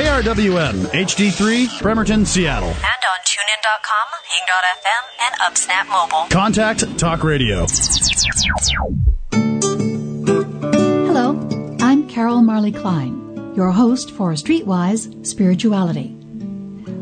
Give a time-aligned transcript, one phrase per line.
[0.00, 2.70] KRWN HD3 Bremerton, Seattle.
[2.70, 6.26] And on tunein.com, hing.fm, and UpSnap Mobile.
[6.30, 7.66] Contact Talk Radio.
[11.04, 16.16] Hello, I'm Carol Marley Klein, your host for Streetwise Spirituality.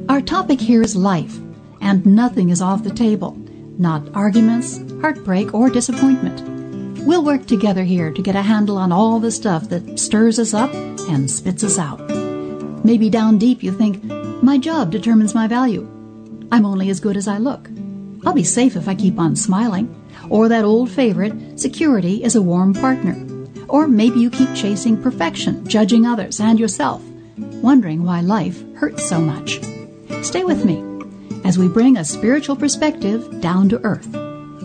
[0.09, 1.39] Our topic here is life,
[1.81, 3.37] and nothing is off the table.
[3.79, 6.43] Not arguments, heartbreak, or disappointment.
[7.07, 10.53] We'll work together here to get a handle on all the stuff that stirs us
[10.53, 12.18] up and spits us out.
[12.85, 14.03] Maybe down deep you think,
[14.43, 15.89] my job determines my value.
[16.51, 17.69] I'm only as good as I look.
[18.25, 19.95] I'll be safe if I keep on smiling.
[20.31, 23.17] Or that old favorite, security is a warm partner.
[23.69, 27.03] Or maybe you keep chasing perfection, judging others and yourself,
[27.37, 29.61] wondering why life hurts so much.
[30.23, 30.83] Stay with me
[31.45, 34.15] as we bring a spiritual perspective down to earth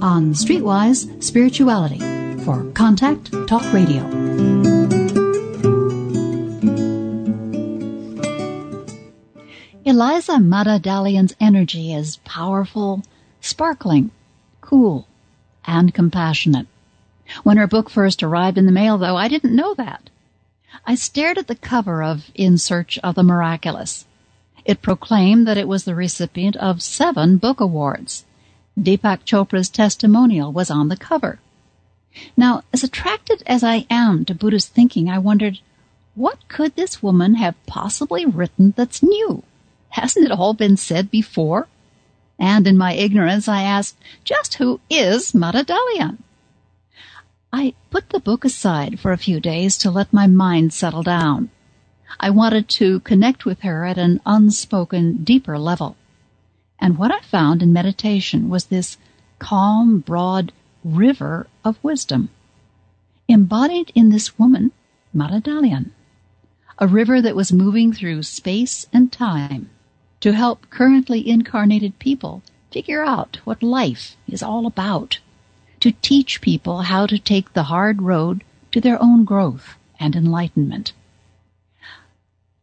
[0.02, 2.00] on Streetwise Spirituality
[2.44, 4.53] for Contact Talk Radio.
[9.86, 13.04] Eliza Mada Dalian's energy is powerful,
[13.42, 14.12] sparkling,
[14.62, 15.10] cool,
[15.66, 16.68] and compassionate.
[17.44, 20.10] When her book first arrived in the mail, though, I didn't know that.
[20.88, 24.06] I stared at the cover of In Search of the Miraculous.
[24.64, 28.24] It proclaimed that it was the recipient of seven book awards.
[28.80, 31.40] Deepak Chopra's testimonial was on the cover.
[32.38, 35.60] Now, as attracted as I am to Buddhist thinking, I wondered,
[36.16, 39.44] what could this woman have possibly written that's new?
[39.94, 41.68] Hasn't it all been said before?
[42.40, 46.18] And in my ignorance, I asked, just who is Mada Dalian?
[47.54, 51.52] I put the book aside for a few days to let my mind settle down.
[52.20, 55.96] I wanted to connect with her at an unspoken, deeper level.
[56.80, 58.98] And what I found in meditation was this
[59.38, 60.52] calm, broad
[60.84, 62.32] river of wisdom.
[63.28, 64.72] Embodied in this woman,
[65.14, 65.92] Mada Dalian.
[66.80, 69.70] A river that was moving through space and time
[70.24, 72.42] to help currently incarnated people
[72.72, 75.20] figure out what life is all about,
[75.82, 78.42] to teach people how to take the hard road
[78.72, 80.94] to their own growth and enlightenment.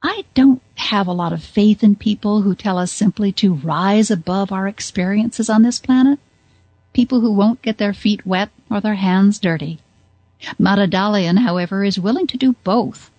[0.03, 4.11] I don't have a lot of faith in people who tell us simply to rise
[4.11, 6.19] above our experiences on this planet.
[6.95, 9.81] People who won't get their feet wet or their hands dirty.
[10.59, 13.11] Mada Dalian, however, is willing to do both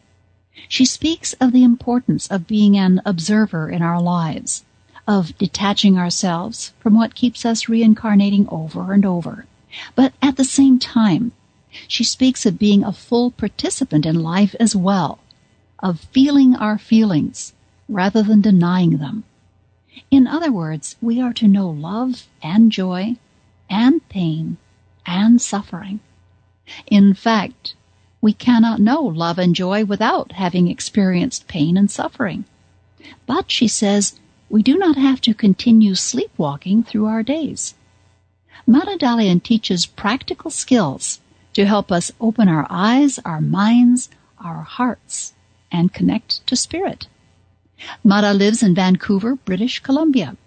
[0.68, 4.64] she speaks of the importance of being an observer in our lives,
[5.08, 9.46] of detaching ourselves from what keeps us reincarnating over and over.
[9.96, 11.32] But at the same time,
[11.88, 15.20] she speaks of being a full participant in life as well,
[15.80, 17.54] of feeling our feelings
[17.88, 19.24] rather than denying them.
[20.10, 23.16] In other words, we are to know love and joy
[23.70, 24.58] and pain
[25.06, 26.02] and suffering.
[26.88, 27.76] In fact,
[28.22, 32.46] we cannot know love and joy without having experienced pain and suffering.
[33.26, 37.74] But, she says, we do not have to continue sleepwalking through our days.
[38.68, 41.20] Mada Dalian teaches practical skills
[41.54, 44.10] to help us open our eyes, our minds,
[44.40, 45.34] our hearts,
[45.72, 47.08] and connect to spirit.
[48.04, 50.38] Mada lives in Vancouver, British Columbia.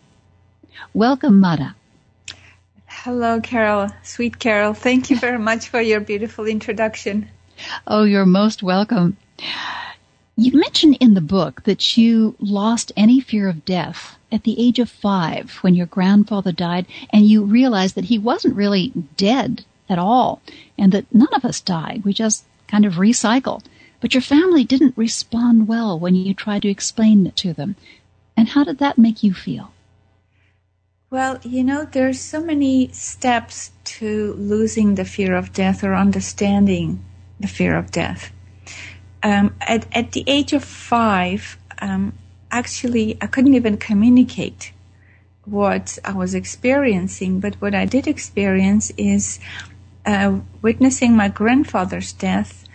[0.94, 1.74] Welcome, Mada.
[2.86, 3.91] Hello, Carol.
[4.02, 4.74] Sweet Carol.
[4.74, 7.28] Thank you very much for your beautiful introduction.
[7.86, 9.16] Oh, you're most welcome.
[10.36, 14.78] You mentioned in the book that you lost any fear of death at the age
[14.78, 19.98] of five when your grandfather died, and you realized that he wasn't really dead at
[19.98, 20.41] all,
[20.78, 22.00] and that none of us die.
[22.04, 23.62] We just kind of recycle.
[24.00, 27.76] But your family didn't respond well when you tried to explain it to them.
[28.37, 29.72] And how did that make you feel?
[31.10, 37.04] Well, you know, there's so many steps to losing the fear of death or understanding
[37.38, 38.32] the fear of death.
[39.22, 42.15] Um, at, at the age of five, um,
[42.51, 44.72] actually, I couldn't even communicate
[45.45, 49.39] what I was experiencing, but what I did experience is
[50.04, 52.69] uh, witnessing my grandfather's death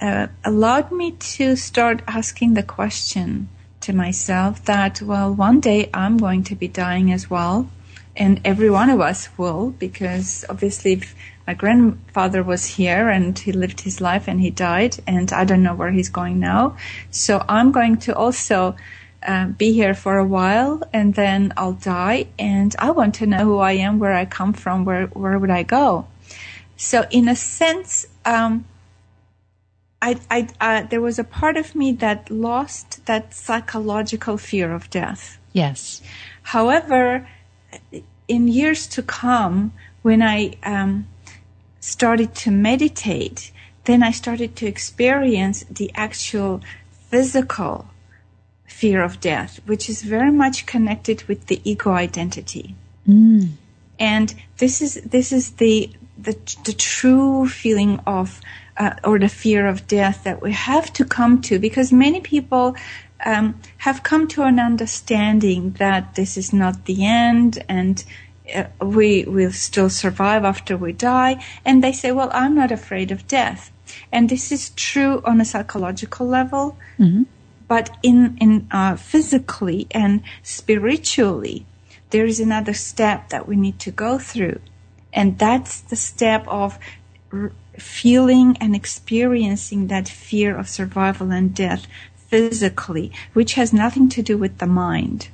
[0.00, 3.48] uh, allowed me to start asking the question
[3.80, 7.70] to myself that, well, one day I'm going to be dying as well.
[8.16, 11.02] And every one of us will, because obviously
[11.46, 15.62] my grandfather was here and he lived his life and he died, and I don't
[15.62, 16.76] know where he's going now.
[17.10, 18.76] So I'm going to also
[19.26, 22.28] uh, be here for a while and then I'll die.
[22.38, 25.50] And I want to know who I am, where I come from, where, where would
[25.50, 26.06] I go?
[26.76, 28.64] So in a sense, um,
[30.02, 34.90] I, I, uh, there was a part of me that lost that psychological fear of
[34.90, 35.38] death.
[35.52, 36.02] Yes.
[36.42, 37.26] However,
[38.28, 39.72] in years to come,
[40.02, 41.06] when I um,
[41.80, 43.50] started to meditate,
[43.84, 46.60] then I started to experience the actual
[46.90, 47.86] physical
[48.66, 52.74] fear of death, which is very much connected with the ego identity.
[53.08, 53.52] Mm.
[53.98, 55.90] And this is this is the
[56.24, 58.40] the, the true feeling of
[58.76, 62.74] uh, or the fear of death that we have to come to because many people
[63.24, 68.04] um, have come to an understanding that this is not the end and
[68.54, 71.42] uh, we will still survive after we die.
[71.64, 73.70] And they say, well, I'm not afraid of death.
[74.12, 77.22] And this is true on a psychological level, mm-hmm.
[77.68, 81.64] but in, in uh, physically and spiritually,
[82.10, 84.60] there is another step that we need to go through.
[85.14, 86.78] And that's the step of
[87.32, 94.22] r- feeling and experiencing that fear of survival and death physically, which has nothing to
[94.22, 95.28] do with the mind.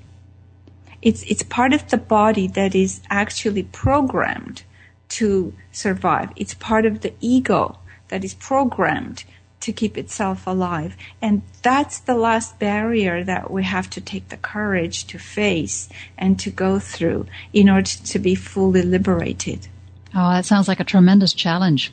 [1.03, 4.63] It's, it's part of the body that is actually programmed
[5.11, 6.31] to survive.
[6.37, 7.79] It's part of the ego
[8.09, 9.25] that is programmed
[9.61, 10.97] to keep itself alive.
[11.21, 16.39] And that's the last barrier that we have to take the courage to face and
[16.41, 19.69] to go through in order to be fully liberated.
[20.15, 21.93] Oh, that sounds like a tremendous challenge.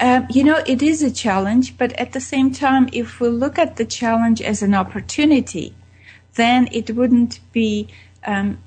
[0.00, 3.58] Um, you know, it is a challenge, but at the same time, if we look
[3.58, 5.74] at the challenge as an opportunity,
[6.34, 7.88] then it wouldn't be
[8.26, 8.58] um,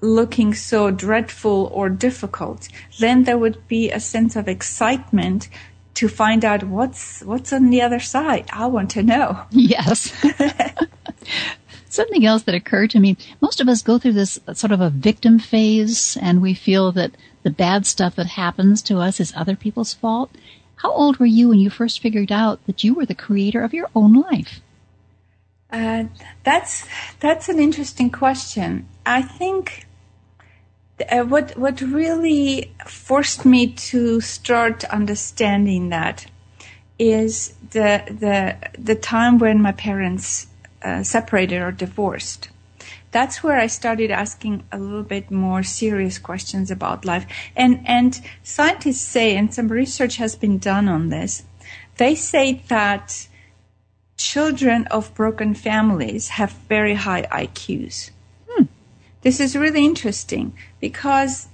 [0.00, 2.68] looking so dreadful or difficult.
[2.98, 5.48] Then there would be a sense of excitement
[5.94, 8.48] to find out what's what's on the other side.
[8.52, 9.44] I want to know.
[9.50, 10.12] Yes.
[11.88, 14.88] Something else that occurred to me, most of us go through this sort of a
[14.88, 17.12] victim phase and we feel that
[17.42, 20.30] the bad stuff that happens to us is other people's fault.
[20.76, 23.74] How old were you when you first figured out that you were the creator of
[23.74, 24.60] your own life?
[25.70, 26.04] Uh,
[26.44, 26.86] that's
[27.20, 28.88] that's an interesting question.
[29.06, 29.86] I think
[31.10, 36.26] uh, what what really forced me to start understanding that
[36.98, 40.46] is the the the time when my parents
[40.82, 42.48] uh, separated or divorced.
[43.10, 47.26] That's where I started asking a little bit more serious questions about life.
[47.54, 51.44] And and scientists say, and some research has been done on this.
[51.96, 53.28] They say that
[54.16, 58.10] children of broken families have very high IQs.
[59.22, 61.48] This is really interesting because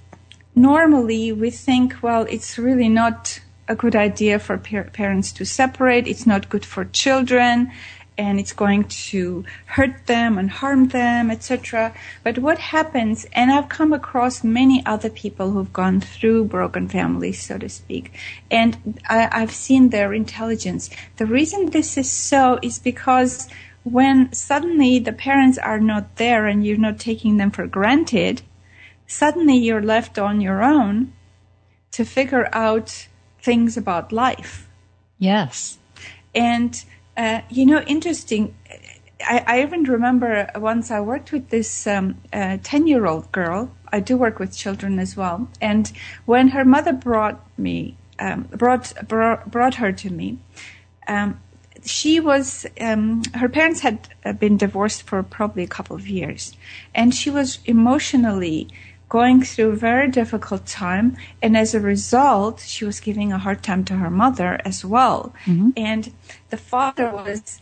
[0.55, 6.07] normally we think, well, it's really not a good idea for par- parents to separate.
[6.07, 7.71] It's not good for children
[8.19, 11.93] and it's going to hurt them and harm them, etc.
[12.21, 17.41] But what happens, and I've come across many other people who've gone through broken families,
[17.41, 18.11] so to speak,
[18.51, 20.89] and I, I've seen their intelligence.
[21.15, 23.47] The reason this is so is because
[23.91, 28.41] when suddenly the parents are not there and you're not taking them for granted,
[29.07, 31.13] suddenly you're left on your own
[31.91, 33.07] to figure out
[33.41, 34.69] things about life.
[35.17, 35.77] Yes.
[36.35, 36.83] And,
[37.17, 38.55] uh, you know, interesting.
[39.21, 43.75] I, I, even remember once I worked with this 10 um, year old girl.
[43.91, 45.49] I do work with children as well.
[45.59, 45.91] And
[46.25, 50.37] when her mother brought me, um, brought, brought, brought her to me,
[51.07, 51.41] um,
[51.83, 56.55] she was um, her parents had uh, been divorced for probably a couple of years
[56.93, 58.67] and she was emotionally
[59.07, 63.63] going through a very difficult time and as a result she was giving a hard
[63.63, 65.69] time to her mother as well mm-hmm.
[65.75, 66.13] and
[66.49, 67.59] the father was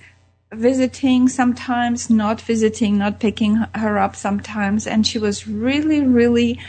[0.51, 6.59] visiting sometimes not visiting not picking her up sometimes and she was really really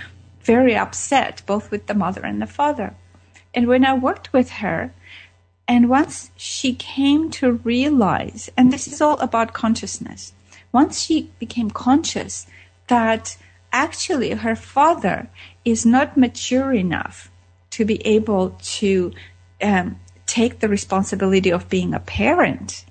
[0.43, 2.95] very upset both with the mother and the father
[3.55, 4.93] and when i worked with her
[5.69, 10.33] and once she came to realize, and this is all about consciousness,
[10.73, 12.47] once she became conscious
[12.87, 13.37] that
[13.71, 15.29] actually her father
[15.67, 17.31] is not mature enough
[17.71, 19.13] to be able to
[19.63, 22.87] um, take the responsibility of being a parent.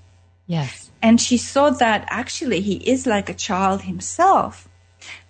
[0.46, 0.92] Yes.
[1.02, 4.70] And she saw that actually he is like a child himself.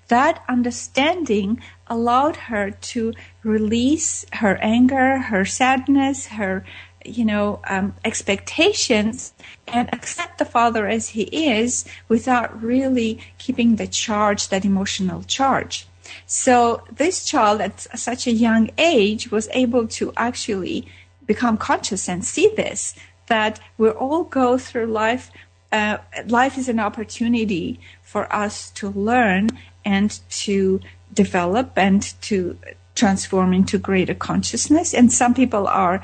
[0.10, 3.14] That understanding allowed her to
[3.44, 6.66] release her anger, her sadness, her
[7.08, 9.34] you know, um, expectations
[9.68, 15.88] and accept the father as he is without really keeping the charge, that emotional charge.
[16.26, 20.88] So this child at such a young age was able to actually
[21.26, 22.96] become conscious and see this,
[23.28, 25.32] that we all go through life.
[25.72, 25.98] Uh,
[26.28, 29.50] life is an opportunity for us to learn
[29.84, 30.80] and to
[31.14, 32.58] develop and to
[32.96, 34.94] transform into greater consciousness.
[34.94, 36.02] And some people are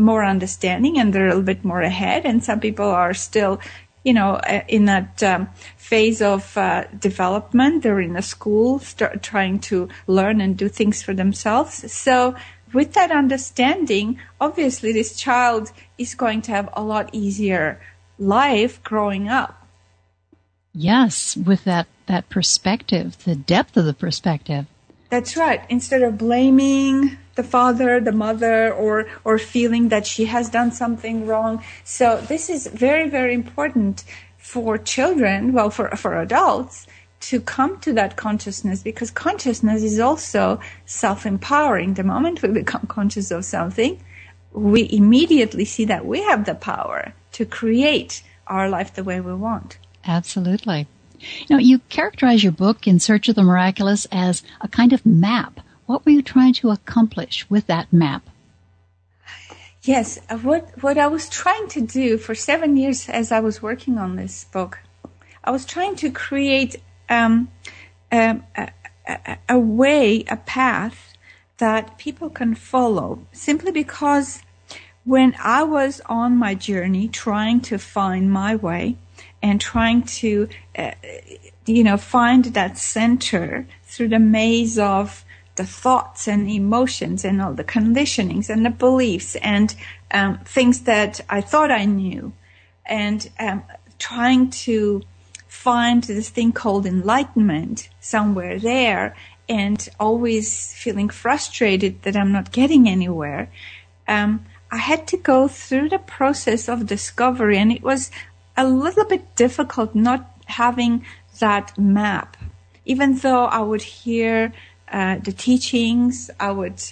[0.00, 3.60] more understanding and they're a little bit more ahead, and some people are still,
[4.04, 7.82] you know, uh, in that um, phase of uh, development.
[7.82, 11.92] They're in a school, start trying to learn and do things for themselves.
[11.92, 12.34] So
[12.72, 17.80] with that understanding, obviously this child is going to have a lot easier
[18.18, 19.66] life growing up.
[20.72, 24.66] Yes, with that, that perspective, the depth of the perspective.
[25.08, 25.62] That's right.
[25.68, 31.26] Instead of blaming the father, the mother, or, or feeling that she has done something
[31.26, 31.62] wrong.
[31.84, 34.04] So this is very, very important
[34.38, 36.86] for children, well, for, for adults,
[37.20, 41.94] to come to that consciousness because consciousness is also self-empowering.
[41.94, 44.02] The moment we become conscious of something,
[44.52, 49.34] we immediately see that we have the power to create our life the way we
[49.34, 49.78] want.
[50.04, 50.88] Absolutely.
[51.50, 55.60] Now, you characterize your book, In Search of the Miraculous, as a kind of map.
[55.90, 58.22] What were you trying to accomplish with that map?
[59.82, 63.60] Yes, uh, what, what I was trying to do for seven years as I was
[63.60, 64.78] working on this book,
[65.42, 66.76] I was trying to create
[67.08, 67.50] um,
[68.12, 68.70] um, a,
[69.08, 71.14] a, a way, a path
[71.58, 74.42] that people can follow simply because
[75.02, 78.96] when I was on my journey trying to find my way
[79.42, 80.92] and trying to, uh,
[81.66, 85.24] you know, find that center through the maze of
[85.60, 89.74] the thoughts and emotions and all the conditionings and the beliefs and
[90.10, 92.32] um, things that I thought I knew
[92.86, 93.62] and um,
[93.98, 95.02] trying to
[95.48, 99.14] find this thing called enlightenment somewhere there
[99.50, 103.50] and always feeling frustrated that I'm not getting anywhere,
[104.08, 108.10] um, I had to go through the process of discovery and it was
[108.56, 111.04] a little bit difficult not having
[111.38, 112.38] that map.
[112.86, 114.54] Even though I would hear
[114.90, 116.82] uh, the teachings, I would,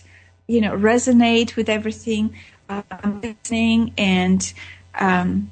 [0.47, 2.35] you know, resonate with everything
[2.69, 4.52] I'm listening and
[4.95, 5.50] um,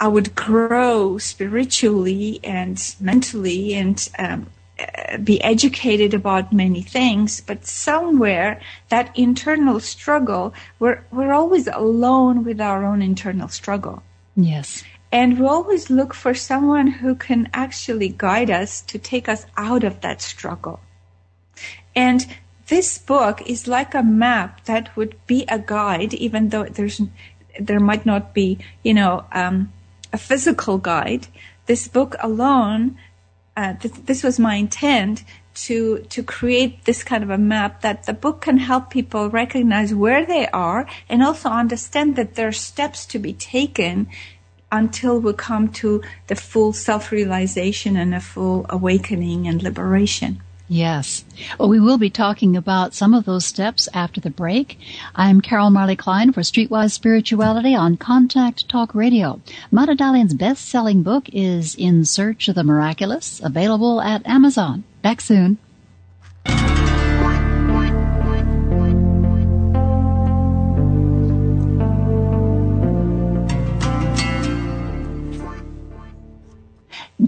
[0.00, 4.46] I would grow spiritually and mentally and um,
[4.78, 12.44] uh, be educated about many things, but somewhere that internal struggle, we're, we're always alone
[12.44, 14.02] with our own internal struggle.
[14.36, 14.84] Yes.
[15.10, 19.82] And we always look for someone who can actually guide us to take us out
[19.82, 20.80] of that struggle.
[21.98, 22.24] And
[22.68, 27.00] this book is like a map that would be a guide, even though there's,
[27.58, 29.72] there might not be, you know, um,
[30.12, 31.26] a physical guide.
[31.66, 32.96] This book alone,
[33.56, 35.24] uh, th- this was my intent
[35.66, 39.92] to to create this kind of a map that the book can help people recognize
[39.92, 44.06] where they are and also understand that there are steps to be taken
[44.70, 50.40] until we come to the full self-realization and a full awakening and liberation.
[50.70, 51.24] Yes.
[51.58, 54.78] Well, we will be talking about some of those steps after the break.
[55.14, 59.40] I'm Carol Marley Klein for Streetwise Spirituality on Contact Talk Radio.
[59.70, 64.84] Mada Dalian's best-selling book is In Search of the Miraculous, available at Amazon.
[65.00, 65.56] Back soon.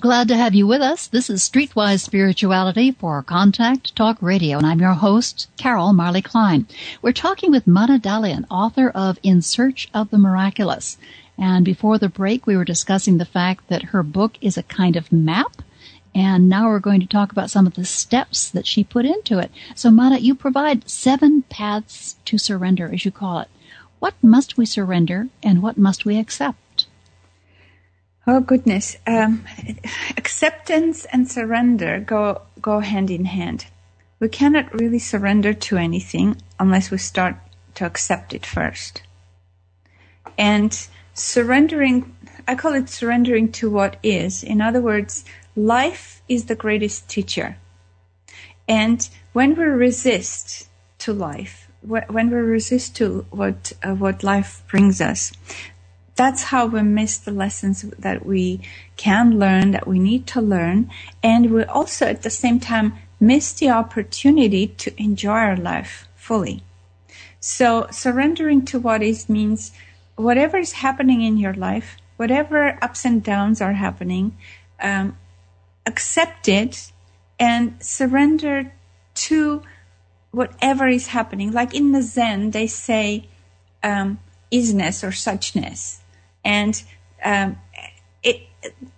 [0.01, 1.09] Glad to have you with us.
[1.09, 6.67] This is Streetwise Spirituality for Contact Talk Radio, and I'm your host, Carol Marley Klein.
[7.03, 10.97] We're talking with Mada Dalian, author of In Search of the Miraculous.
[11.37, 14.97] And before the break, we were discussing the fact that her book is a kind
[14.97, 15.61] of map.
[16.15, 19.39] And now we're going to talk about some of the steps that she put into
[19.39, 19.51] it.
[19.75, 23.49] So, Mada, you provide seven paths to surrender, as you call it.
[23.99, 26.57] What must we surrender and what must we accept?
[28.27, 29.45] Oh goodness, um,
[30.17, 33.67] acceptance and surrender go go hand in hand.
[34.19, 37.37] We cannot really surrender to anything unless we start
[37.77, 39.03] to accept it first.
[40.37, 40.77] And
[41.15, 42.15] surrendering,
[42.47, 44.43] I call it surrendering to what is.
[44.43, 45.25] In other words,
[45.57, 47.57] life is the greatest teacher.
[48.69, 55.01] And when we resist to life, when we resist to what uh, what life brings
[55.01, 55.33] us,
[56.21, 58.61] that's how we miss the lessons that we
[58.99, 60.91] can learn, that we need to learn.
[61.23, 66.63] And we also at the same time miss the opportunity to enjoy our life fully.
[67.41, 69.73] So surrendering to what is means
[70.17, 74.37] whatever is happening in your life, whatever ups and downs are happening,
[74.79, 75.17] um,
[75.87, 76.93] accept it
[77.39, 78.75] and surrender
[79.15, 79.63] to
[80.33, 81.51] whatever is happening.
[81.51, 83.27] Like in the Zen, they say
[83.83, 84.19] um,
[84.53, 86.01] isness or suchness.
[86.45, 86.83] And
[87.25, 87.59] um,
[88.23, 88.49] it,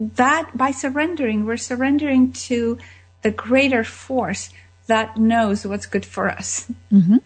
[0.01, 2.79] that by surrendering, we're surrendering to
[3.23, 4.51] the greater force
[4.87, 6.71] that knows what's good for us.
[6.93, 7.19] Mm-hmm.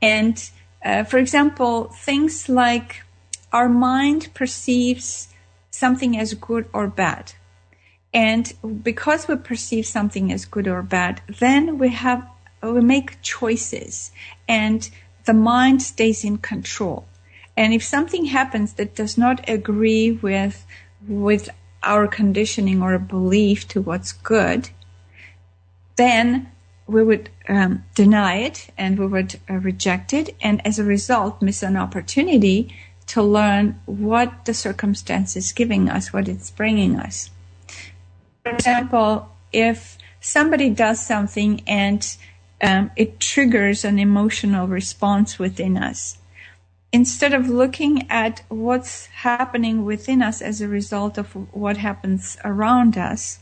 [0.00, 3.02] And Uh, for example, things like
[3.50, 5.28] our mind perceives
[5.70, 7.34] something as good or bad.
[8.14, 12.22] And because we perceive something as good or bad, then we have,
[12.62, 14.12] we make choices
[14.46, 14.88] and
[15.24, 17.04] the mind stays in control.
[17.58, 20.64] And if something happens that does not agree with,
[21.08, 21.48] with
[21.82, 24.70] our conditioning or belief to what's good,
[25.96, 26.52] then
[26.86, 31.42] we would um, deny it and we would uh, reject it, and as a result,
[31.42, 32.72] miss an opportunity
[33.08, 37.28] to learn what the circumstance is giving us, what it's bringing us.
[38.44, 42.06] For example, if somebody does something and
[42.62, 46.17] um, it triggers an emotional response within us,
[46.92, 52.96] instead of looking at what's happening within us as a result of what happens around
[52.96, 53.40] us,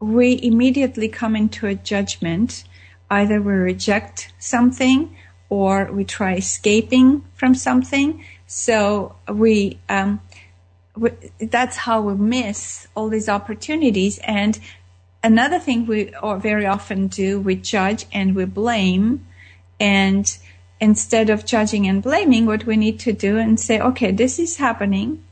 [0.00, 2.64] we immediately come into a judgment.
[3.10, 5.16] Either we reject something
[5.48, 8.24] or we try escaping from something.
[8.46, 10.20] So we, um,
[10.96, 14.18] we, that's how we miss all these opportunities.
[14.24, 14.58] And
[15.22, 19.26] another thing we very often do, we judge and we blame.
[19.78, 20.38] And
[20.82, 24.56] instead of judging and blaming, what we need to do and say, okay, this is
[24.56, 25.22] happening.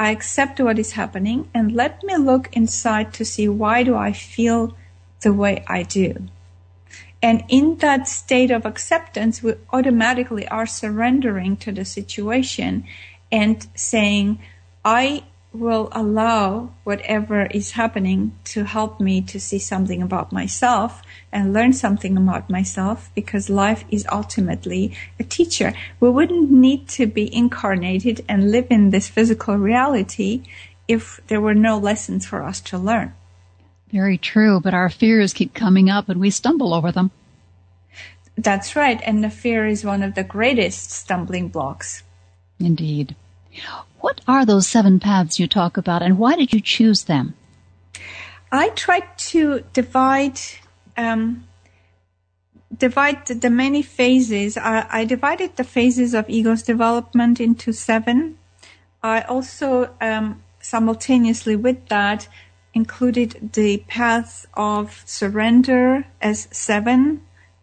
[0.00, 4.12] I accept what is happening and let me look inside to see why do I
[4.12, 4.76] feel
[5.22, 6.26] the way I do.
[7.22, 12.84] And in that state of acceptance, we automatically are surrendering to the situation
[13.30, 14.40] and saying,
[14.84, 15.22] I
[15.58, 21.72] will allow whatever is happening to help me to see something about myself and learn
[21.72, 25.72] something about myself because life is ultimately a teacher.
[26.00, 30.42] We wouldn't need to be incarnated and live in this physical reality
[30.88, 33.12] if there were no lessons for us to learn.
[33.90, 37.10] Very true, but our fears keep coming up and we stumble over them.
[38.36, 42.02] That's right, and the fear is one of the greatest stumbling blocks.
[42.60, 43.14] Indeed.
[44.06, 47.34] What are those seven paths you talk about, and why did you choose them?
[48.52, 50.38] I tried to divide
[50.96, 51.48] um,
[52.78, 54.56] divide the many phases.
[54.56, 58.38] I, I, divided the phases of ego's development into seven.
[59.02, 62.28] I also um, simultaneously with that
[62.74, 67.22] included the paths of surrender as seven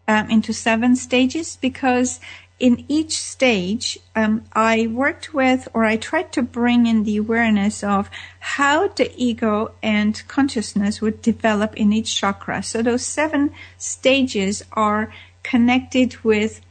[0.09, 2.19] um, into seven stages because
[2.63, 7.83] in each stage, um, I worked with or I tried to bring in the awareness
[7.83, 12.63] of how the ego and consciousness would develop in each chakra.
[12.63, 16.61] So those seven stages are connected with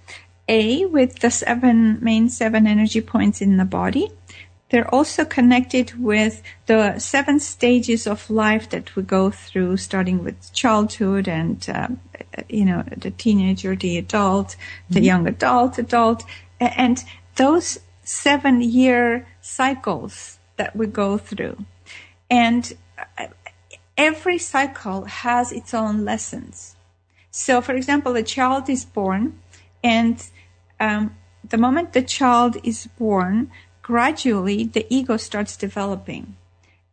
[0.49, 4.11] A, with the seven main seven energy points in the body.
[4.73, 10.51] They're also connected with the seven stages of life that we go through, starting with
[10.55, 11.89] childhood and, uh,
[12.49, 14.57] you know, the teenager, the adult,
[14.89, 15.05] the mm-hmm.
[15.05, 16.25] young adult, adult,
[16.59, 17.05] and
[17.37, 21.67] those seven year cycles that we go through.
[22.31, 22.73] And
[23.19, 23.27] uh,
[23.99, 26.77] every cycle has its own lessons.
[27.31, 29.39] So, for example, a child is born,
[29.85, 30.27] and
[30.81, 31.15] um,
[31.47, 33.51] the moment the child is born,
[33.93, 36.25] gradually the ego starts developing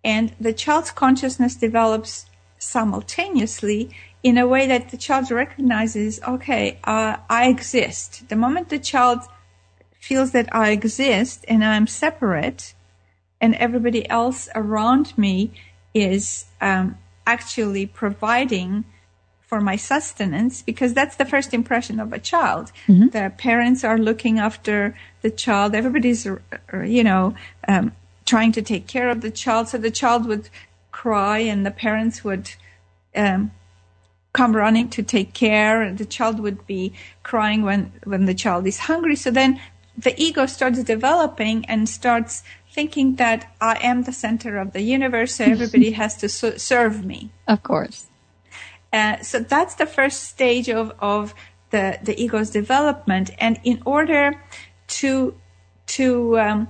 [0.03, 2.25] and the child's consciousness develops
[2.57, 3.89] simultaneously
[4.21, 8.27] in a way that the child recognizes, okay, uh, I exist.
[8.27, 9.19] The moment the child
[9.97, 12.73] feels that I exist and I'm separate
[13.39, 15.51] and everybody else around me
[15.93, 18.83] is um, actually providing
[19.49, 22.71] for my sustenance because that's the first impression of a child.
[22.87, 23.07] Mm-hmm.
[23.07, 25.73] The parents are looking after the child.
[25.73, 26.37] Everybody's, uh,
[26.83, 27.33] you know,
[27.67, 27.91] um,
[28.27, 29.67] trying to take care of the child.
[29.67, 30.49] So the child would
[30.91, 32.51] cry and the parents would,
[33.15, 33.51] um,
[34.33, 38.67] come running to take care and the child would be crying when, when the child
[38.67, 39.15] is hungry.
[39.15, 39.59] So then
[39.97, 45.33] the ego starts developing and starts thinking that I am the center of the universe,
[45.33, 47.31] so everybody has to so- serve me.
[47.47, 48.08] Of course.
[48.91, 51.33] Uh, so that's the first stage of, of
[51.69, 53.31] the, the ego's development.
[53.37, 54.33] And in order
[54.87, 55.35] to,
[55.87, 56.67] to, um,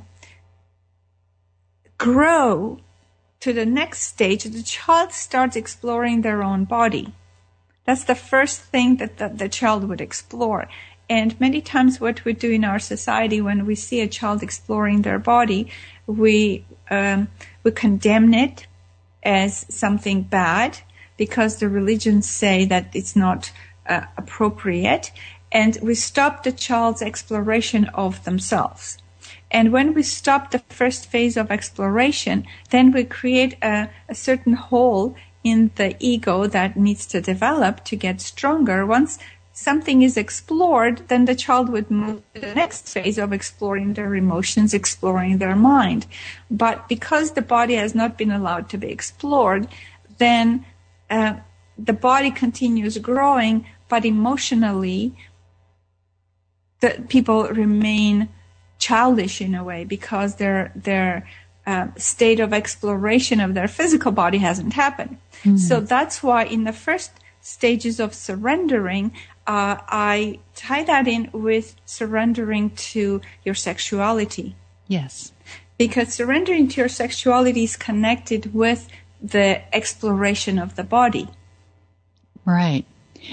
[1.99, 2.79] grow
[3.41, 7.13] to the next stage, the child starts exploring their own body.
[7.85, 10.67] That's the first thing that the, the child would explore.
[11.09, 15.01] And many times what we do in our society when we see a child exploring
[15.01, 15.71] their body,
[16.07, 17.29] we, um,
[17.63, 18.67] we condemn it
[19.23, 20.79] as something bad
[21.19, 23.51] because the religions say that it's not
[23.87, 25.11] uh, appropriate.
[25.51, 28.97] And we stop the child's exploration of themselves.
[29.51, 34.53] And when we stop the first phase of exploration, then we create a, a certain
[34.53, 38.85] hole in the ego that needs to develop to get stronger.
[38.85, 39.19] Once
[39.51, 44.15] something is explored, then the child would move to the next phase of exploring their
[44.15, 46.05] emotions, exploring their mind.
[46.49, 49.67] But because the body has not been allowed to be explored,
[50.19, 50.65] then
[51.09, 51.33] uh,
[51.77, 55.15] the body continues growing, but emotionally,
[56.81, 58.29] the people remain
[58.77, 61.27] childish in a way because their their
[61.65, 65.17] uh, state of exploration of their physical body hasn't happened.
[65.43, 65.57] Mm-hmm.
[65.57, 69.11] So that's why in the first stages of surrendering,
[69.45, 74.55] uh, I tie that in with surrendering to your sexuality.
[74.87, 75.31] Yes.
[75.77, 78.87] Because surrendering to your sexuality is connected with
[79.21, 81.27] the exploration of the body.
[82.45, 82.85] Right.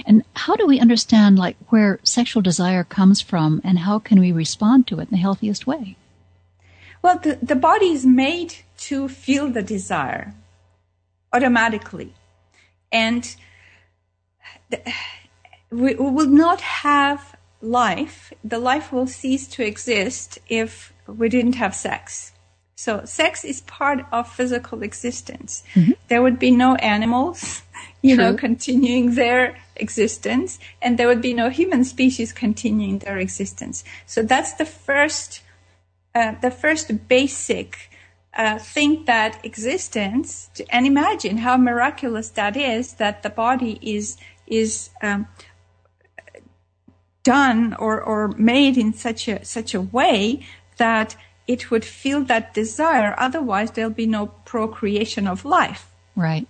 [0.05, 4.33] And how do we understand like where sexual desire comes from and how can we
[4.33, 5.97] respond to it in the healthiest way?
[7.03, 10.35] Well, the, the body is made to feel the desire
[11.33, 12.15] automatically.
[12.91, 13.37] And
[14.71, 14.81] the,
[15.71, 18.33] we, we will not have life.
[18.43, 22.33] The life will cease to exist if we didn't have sex.
[22.77, 25.65] So sex is part of physical existence.
[25.75, 25.93] Mm-hmm.
[26.09, 27.63] There would be no animals,
[28.03, 28.25] you True.
[28.25, 33.83] know, continuing their existence, and there would be no human species continuing their existence.
[34.05, 35.41] So that's the first,
[36.15, 37.91] uh, the first basic
[38.35, 44.91] uh, thing that existence, and imagine how miraculous that is that the body is is
[45.03, 45.27] um,
[47.23, 52.55] done or, or made in such a such a way that it would feel that
[52.55, 53.15] desire.
[53.19, 55.91] Otherwise, there'll be no procreation of life.
[56.15, 56.47] Right.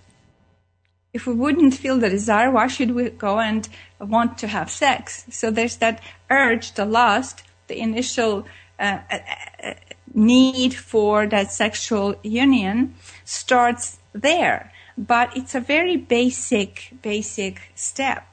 [1.13, 3.67] If we wouldn't feel the desire, why should we go and
[3.99, 5.25] want to have sex?
[5.29, 8.45] So there's that urge, the lust, the initial
[8.79, 9.19] uh, uh,
[9.63, 9.73] uh
[10.13, 14.71] need for that sexual union starts there.
[14.97, 18.27] But it's a very basic, basic step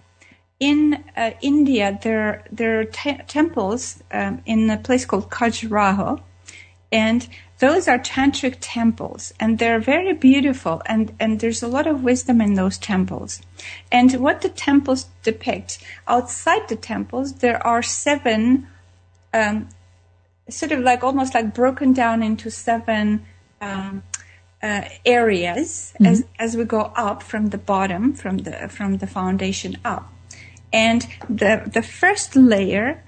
[0.60, 6.20] in uh, India, there there are te- temples um, in a place called Khajuraho,
[6.94, 7.28] and
[7.58, 12.40] those are tantric temples, and they're very beautiful, and and there's a lot of wisdom
[12.40, 13.42] in those temples.
[13.90, 18.68] And what the temples depict outside the temples, there are seven,
[19.32, 19.68] um,
[20.48, 23.26] sort of like almost like broken down into seven.
[23.60, 24.02] Um,
[24.62, 26.06] uh, areas mm-hmm.
[26.06, 30.10] as as we go up from the bottom from the from the foundation up
[30.74, 33.02] and the the first layer,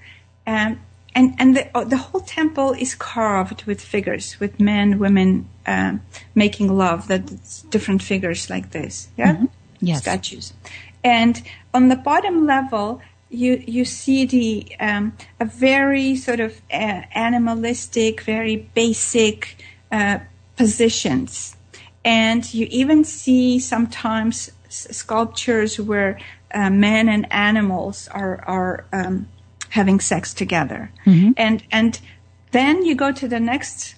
[0.47, 0.79] um,
[1.17, 6.01] and and the oh, the whole temple is carved with figures, with men, women um,
[6.35, 7.07] making love.
[7.07, 7.23] That
[7.71, 9.45] different figures like this, yeah, mm-hmm.
[9.81, 10.01] yes.
[10.01, 10.53] statues,
[11.03, 11.41] and
[11.73, 13.01] on the bottom level.
[13.29, 19.57] You you see the um, a very sort of uh, animalistic, very basic
[19.91, 20.19] uh,
[20.55, 21.57] positions,
[22.05, 26.17] and you even see sometimes sculptures where
[26.53, 29.27] uh, men and animals are are um,
[29.69, 31.31] having sex together, mm-hmm.
[31.37, 31.99] and and
[32.51, 33.95] then you go to the next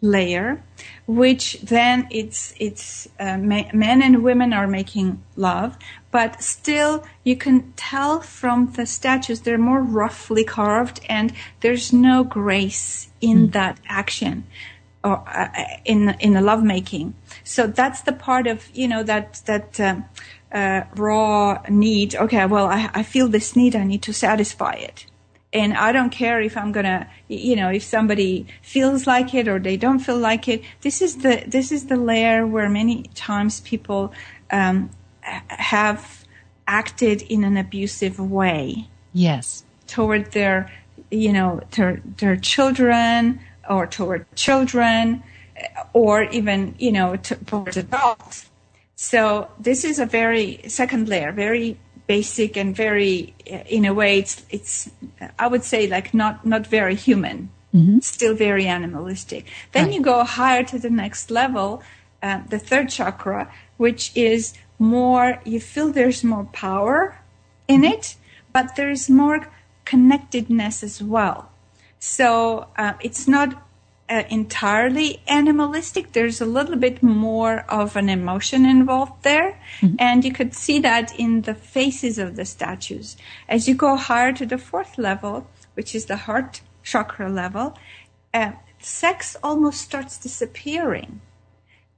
[0.00, 0.62] layer,
[1.06, 5.76] which then it's it's uh, ma- men and women are making love,
[6.10, 12.24] but still you can tell from the statues they're more roughly carved, and there's no
[12.24, 13.52] grace in mm.
[13.52, 14.44] that action
[15.04, 15.48] or uh,
[15.84, 17.14] in in the lovemaking.
[17.44, 19.80] So that's the part of you know that that.
[19.80, 20.04] Um,
[20.52, 22.16] uh, raw need.
[22.16, 23.76] Okay, well, I, I feel this need.
[23.76, 25.06] I need to satisfy it.
[25.52, 29.58] And I don't care if I'm gonna, you know, if somebody feels like it or
[29.58, 30.62] they don't feel like it.
[30.82, 34.12] This is the this is the layer where many times people
[34.50, 34.90] um,
[35.22, 36.24] have
[36.68, 38.88] acted in an abusive way.
[39.12, 39.64] Yes.
[39.88, 40.70] Toward their,
[41.10, 45.24] you know, their their children or toward children,
[45.92, 48.50] or even you know towards adults
[49.02, 51.80] so this is a very second layer, very
[52.16, 53.34] basic and very,
[53.76, 54.90] in a way, it's it's
[55.38, 57.36] I would say like not not very human,
[57.72, 58.00] mm-hmm.
[58.00, 59.42] still very animalistic.
[59.72, 59.94] Then right.
[59.94, 61.68] you go higher to the next level,
[62.26, 63.42] uh, the third chakra,
[63.76, 65.26] which is more.
[65.52, 66.98] You feel there's more power
[67.68, 67.94] in mm-hmm.
[67.94, 68.16] it,
[68.52, 69.38] but there's more
[69.84, 71.38] connectedness as well.
[72.00, 73.48] So uh, it's not
[74.10, 76.12] uh, entirely animalistic.
[76.12, 79.58] There's a little bit more of an emotion involved there.
[79.80, 79.96] Mm-hmm.
[79.98, 83.16] And you could see that in the faces of the statues.
[83.48, 87.78] As you go higher to the fourth level, which is the heart chakra level,
[88.34, 91.20] uh, sex almost starts disappearing.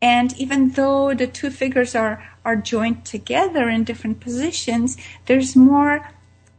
[0.02, 6.10] And even though the two figures are, are joined together in different positions, there's more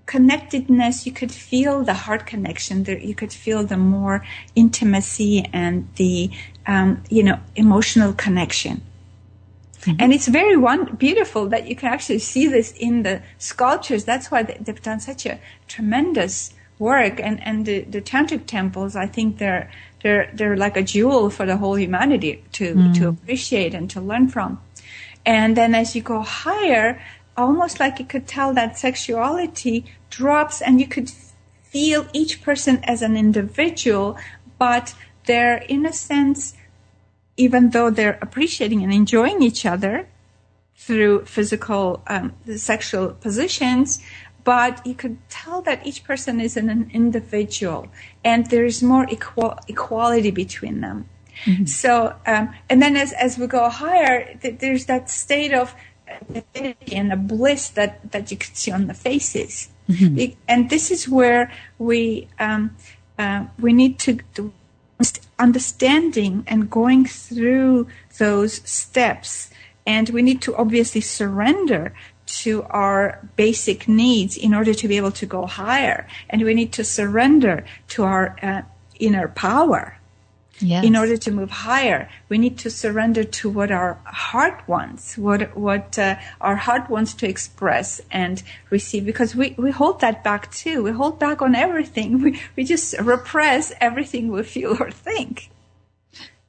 [0.06, 2.84] connectedness, you could feel the heart connection.
[2.84, 6.32] There, you could feel the more intimacy and the,
[6.68, 8.82] um, you know, emotional connection.
[9.82, 9.98] Mm-hmm.
[10.00, 14.06] And it's very one, beautiful that you can actually see this in the sculptures.
[14.06, 17.20] That's why they, have done such a tremendous work.
[17.20, 21.46] And, and the, the tantric temples, I think they're, they're, they're like a jewel for
[21.46, 22.96] the whole humanity to, mm.
[22.96, 24.62] to appreciate and to learn from.
[25.26, 27.02] And then as you go higher,
[27.38, 31.10] almost like you could tell that sexuality drops and you could
[31.63, 34.17] feel each person as an individual,
[34.60, 34.93] but
[35.26, 36.54] they're in a sense,
[37.38, 40.08] even though they're appreciating and enjoying each other
[40.76, 44.04] through physical, um, sexual positions,
[44.43, 47.88] but you could tell that each person is an individual
[48.24, 51.10] and there is more equal, equality between them.
[51.46, 51.65] Mm-hmm.
[51.65, 55.74] So, um, and then as, as we go higher, th- there's that state of
[56.32, 59.70] divinity and a bliss that, that you can see on the faces.
[59.89, 60.18] Mm-hmm.
[60.18, 62.76] It, and this is where we, um,
[63.18, 64.54] uh, we need to, to
[65.39, 67.88] understanding and going through
[68.18, 69.50] those steps.
[69.86, 71.94] And we need to obviously surrender
[72.26, 76.08] to our basic needs in order to be able to go higher.
[76.30, 78.62] And we need to surrender to our uh,
[79.00, 79.98] inner power.
[80.63, 80.86] Yes.
[80.86, 85.58] In order to move higher, we need to surrender to what our heart wants, what
[85.58, 89.06] what uh, our heart wants to express and receive.
[89.06, 90.82] Because we, we hold that back too.
[90.84, 92.12] We hold back on everything.
[92.23, 95.49] We we just repress everything we feel or think.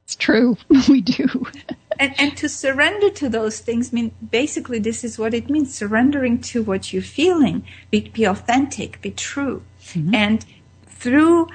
[0.05, 0.57] It's true.
[0.87, 1.27] We do.
[1.99, 6.39] and and to surrender to those things mean basically this is what it means: surrendering
[6.51, 7.65] to what you're feeling.
[7.91, 9.01] Be be authentic.
[9.01, 9.63] Be true.
[9.91, 10.15] Mm-hmm.
[10.15, 10.45] And
[10.87, 11.47] through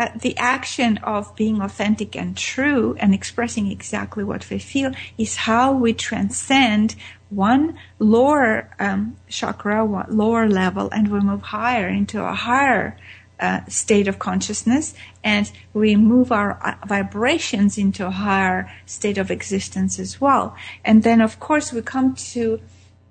[0.00, 5.36] uh, the action of being authentic and true and expressing exactly what we feel is
[5.36, 6.94] how we transcend
[7.28, 12.96] one lower um, chakra, one lower level, and we move higher into a higher
[13.40, 19.30] uh, state of consciousness, and we move our uh, vibrations into a higher state of
[19.30, 20.56] existence as well.
[20.82, 22.58] And then, of course, we come to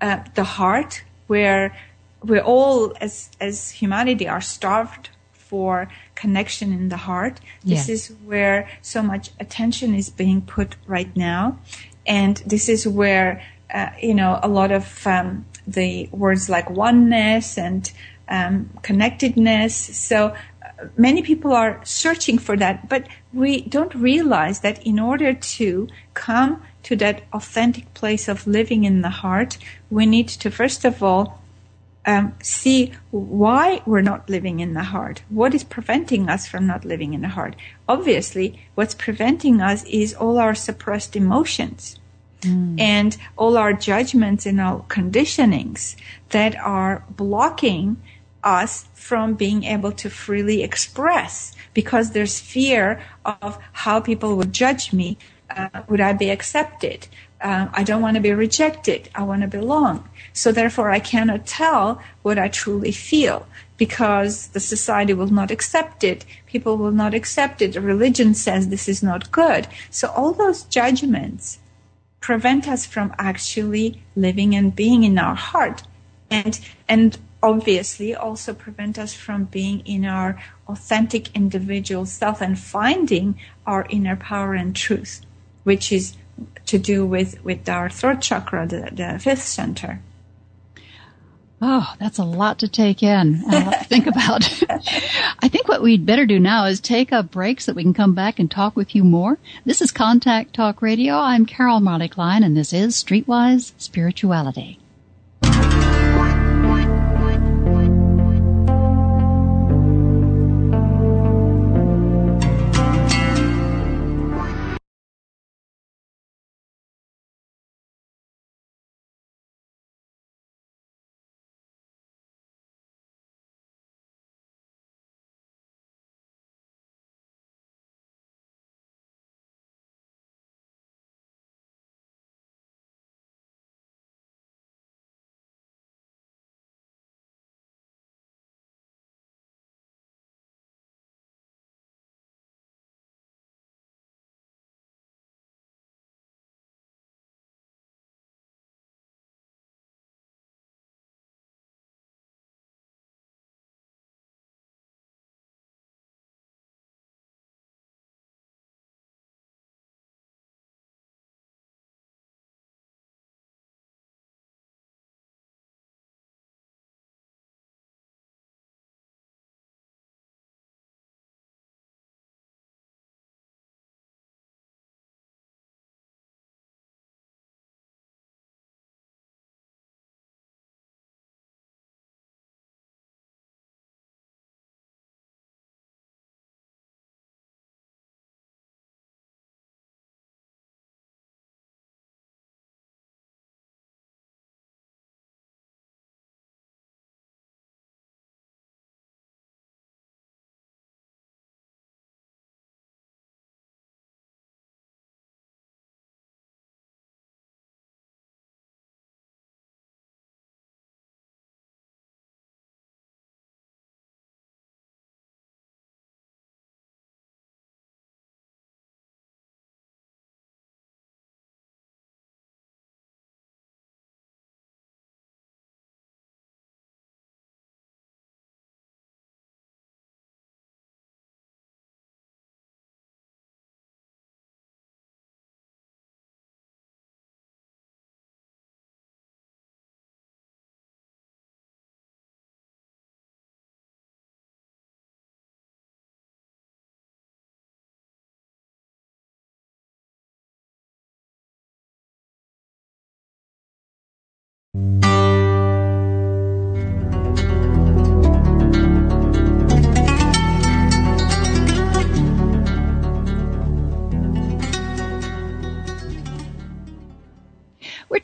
[0.02, 1.78] uh, the heart, where
[2.24, 5.88] we all, as as humanity, are starved for
[6.20, 7.40] connection in the heart.
[7.64, 11.60] This is where so much attention is being put right now.
[12.06, 13.42] And this is where,
[13.74, 17.90] uh, you know, a lot of um, the words like oneness and
[18.28, 19.76] um, connectedness.
[19.76, 25.34] So uh, many people are searching for that, but we don't realize that in order
[25.34, 29.58] to come to that authentic place of living in the heart,
[29.90, 31.40] we need to first of all
[32.10, 35.22] um, see why we're not living in the heart.
[35.30, 37.56] What is preventing us from not living in the heart?
[37.88, 42.00] Obviously, what's preventing us is all our suppressed emotions
[42.42, 42.80] mm.
[42.80, 45.96] and all our judgments and our conditionings
[46.30, 48.02] that are blocking
[48.44, 54.94] us from being able to freely express because there's fear of how people would judge
[54.94, 55.16] me.
[55.56, 57.08] Uh, would I be accepted?
[57.40, 59.10] Uh, I don't want to be rejected.
[59.14, 60.10] I want to belong.
[60.40, 66.02] So therefore, I cannot tell what I truly feel because the society will not accept
[66.02, 66.24] it.
[66.46, 67.76] People will not accept it.
[67.76, 69.68] Religion says this is not good.
[69.90, 71.60] So all those judgments
[72.22, 75.84] prevent us from actually living and being in our heart.
[76.32, 83.38] And, and obviously also prevent us from being in our authentic individual self and finding
[83.68, 85.20] our inner power and truth,
[85.66, 86.16] which is
[86.66, 90.00] to do with, with our throat chakra, the, the fifth center.
[91.62, 94.48] Oh, that's a lot to take in, a lot to think about.
[95.40, 97.94] I think what we'd better do now is take a break so that we can
[97.94, 99.38] come back and talk with you more.
[99.66, 101.16] This is Contact Talk Radio.
[101.16, 104.80] I'm Carol Marley Klein, and this is Streetwise Spirituality.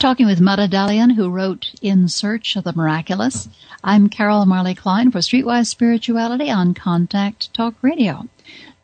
[0.06, 3.50] Talking with Mada Dalian, who wrote In Search of the Miraculous.
[3.84, 8.30] I'm Carol Marley Klein for Streetwise Spirituality on Contact Talk Radio.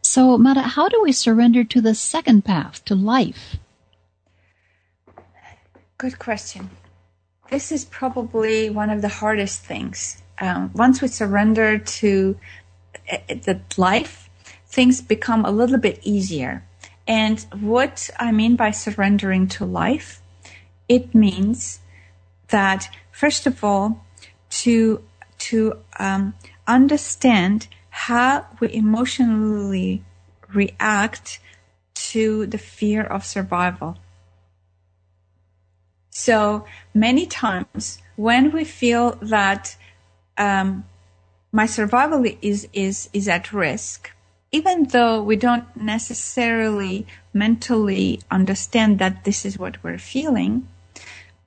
[0.02, 3.58] So, Metta, how do we surrender to the second path, to life?
[6.00, 6.72] Good question.
[7.52, 10.24] This is probably one of the hardest things.
[10.40, 12.36] Um, once we surrender to
[13.12, 14.28] uh, the life,
[14.66, 16.66] things become a little bit easier.
[17.08, 20.21] And what I mean by surrendering to life,
[20.88, 21.80] it means
[22.50, 24.06] that first of all,
[24.50, 25.04] to
[25.38, 26.34] to um,
[26.68, 30.04] understand how we emotionally
[30.54, 31.40] react
[31.94, 33.98] to the fear of survival.
[36.10, 39.76] So many times when we feel that
[40.38, 40.86] um,
[41.52, 44.12] my survival is is is at risk,
[44.52, 50.68] even though we don't necessarily mentally understand that this is what we're feeling,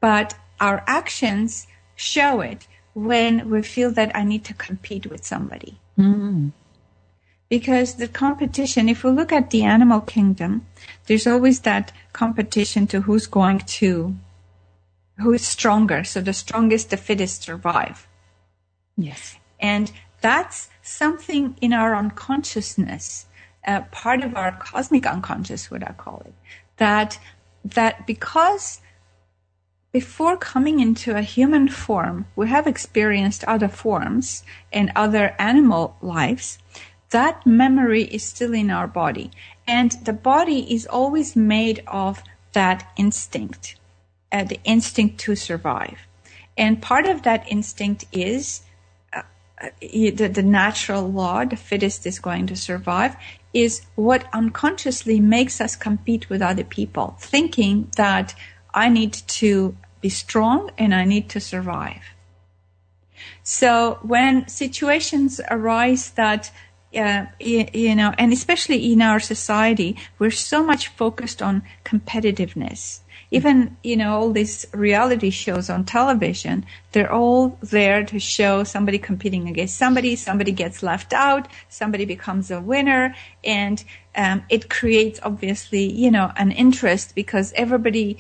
[0.01, 5.79] but our actions show it when we feel that I need to compete with somebody.
[5.99, 6.49] Mm-hmm.
[7.51, 10.67] Because the competition, if we look at the animal kingdom,
[11.07, 14.15] there's always that competition to who's going to,
[15.19, 16.05] who is stronger.
[16.05, 18.09] So the strongest, the fittest survive.
[18.97, 19.37] Yes.
[19.61, 23.27] And that's something in our unconsciousness,
[23.67, 26.35] uh, part of our cosmic unconscious, what I call it,
[26.77, 27.19] that,
[27.65, 28.81] that because
[29.93, 34.43] before coming into a human form, we have experienced other forms
[34.73, 36.59] and other animal lives.
[37.11, 39.31] That memory is still in our body.
[39.67, 43.77] And the body is always made of that instinct,
[44.33, 45.99] uh, the instinct to survive.
[46.59, 48.64] And part of that instinct is
[49.81, 53.17] the, the natural law, the fittest is going to survive,
[53.53, 58.35] is what unconsciously makes us compete with other people, thinking that
[58.73, 62.03] I need to be strong and I need to survive.
[63.43, 66.51] So when situations arise that
[66.97, 73.01] uh, you know, and especially in our society, we're so much focused on competitiveness.
[73.35, 78.99] Even, you know, all these reality shows on television, they're all there to show somebody
[78.99, 85.19] competing against somebody, somebody gets left out, somebody becomes a winner, and um, it creates
[85.23, 88.19] obviously, you know, an interest because everybody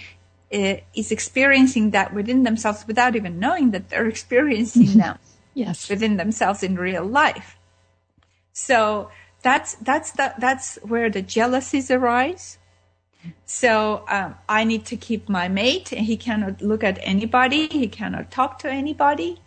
[0.52, 5.18] uh, is experiencing that within themselves without even knowing that they're experiencing them
[5.54, 5.88] yes.
[5.88, 7.56] within themselves in real life.
[8.52, 9.10] So
[9.42, 12.58] that's that's the, that's where the jealousies arise.
[13.46, 17.68] So um, I need to keep my mate, he cannot look at anybody.
[17.68, 19.40] He cannot talk to anybody,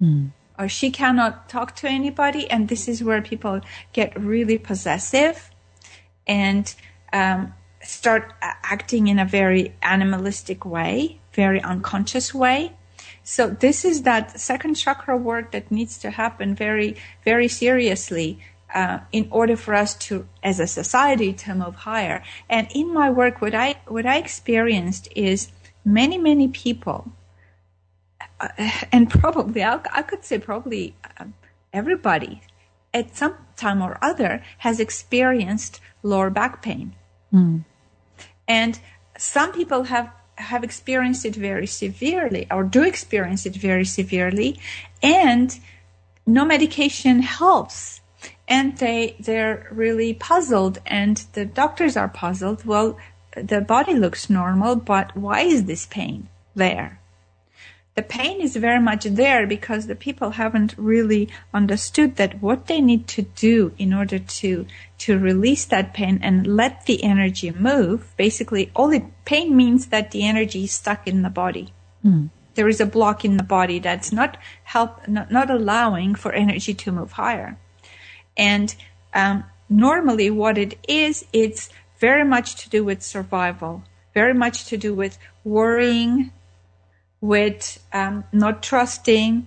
[0.00, 0.30] mm.
[0.58, 2.50] or she cannot talk to anybody.
[2.50, 3.60] And this is where people
[3.92, 5.50] get really possessive,
[6.26, 6.74] and
[7.12, 12.72] um, start acting in a very animalistic way, very unconscious way.
[13.22, 18.40] So this is that second chakra work that needs to happen very, very seriously
[18.74, 22.22] uh, in order for us to, as a society, to move higher.
[22.48, 25.48] And in my work, what I what I experienced is
[25.84, 27.12] many, many people,
[28.40, 28.48] uh,
[28.92, 31.26] and probably I, I, could say probably uh,
[31.72, 32.42] everybody,
[32.92, 36.94] at some time or other, has experienced lower back pain.
[37.32, 37.64] Mm.
[38.46, 38.78] And
[39.16, 44.56] some people have have experienced it very severely or do experience it very severely
[45.02, 45.58] and
[46.26, 48.00] no medication helps
[48.48, 52.64] and they they're really puzzled and the doctors are puzzled.
[52.64, 52.98] Well
[53.36, 56.98] the body looks normal but why is this pain there?
[57.94, 62.80] The pain is very much there because the people haven't really understood that what they
[62.80, 64.66] need to do in order to
[64.98, 70.12] to release that pain and let the energy move basically all the pain means that
[70.12, 71.72] the energy is stuck in the body.
[72.04, 72.30] Mm.
[72.54, 76.72] there is a block in the body that's not help not, not allowing for energy
[76.72, 77.58] to move higher
[78.38, 78.74] and
[79.12, 81.68] um, normally what it is it's
[81.98, 83.82] very much to do with survival
[84.14, 86.32] very much to do with worrying
[87.20, 89.46] with um, not trusting,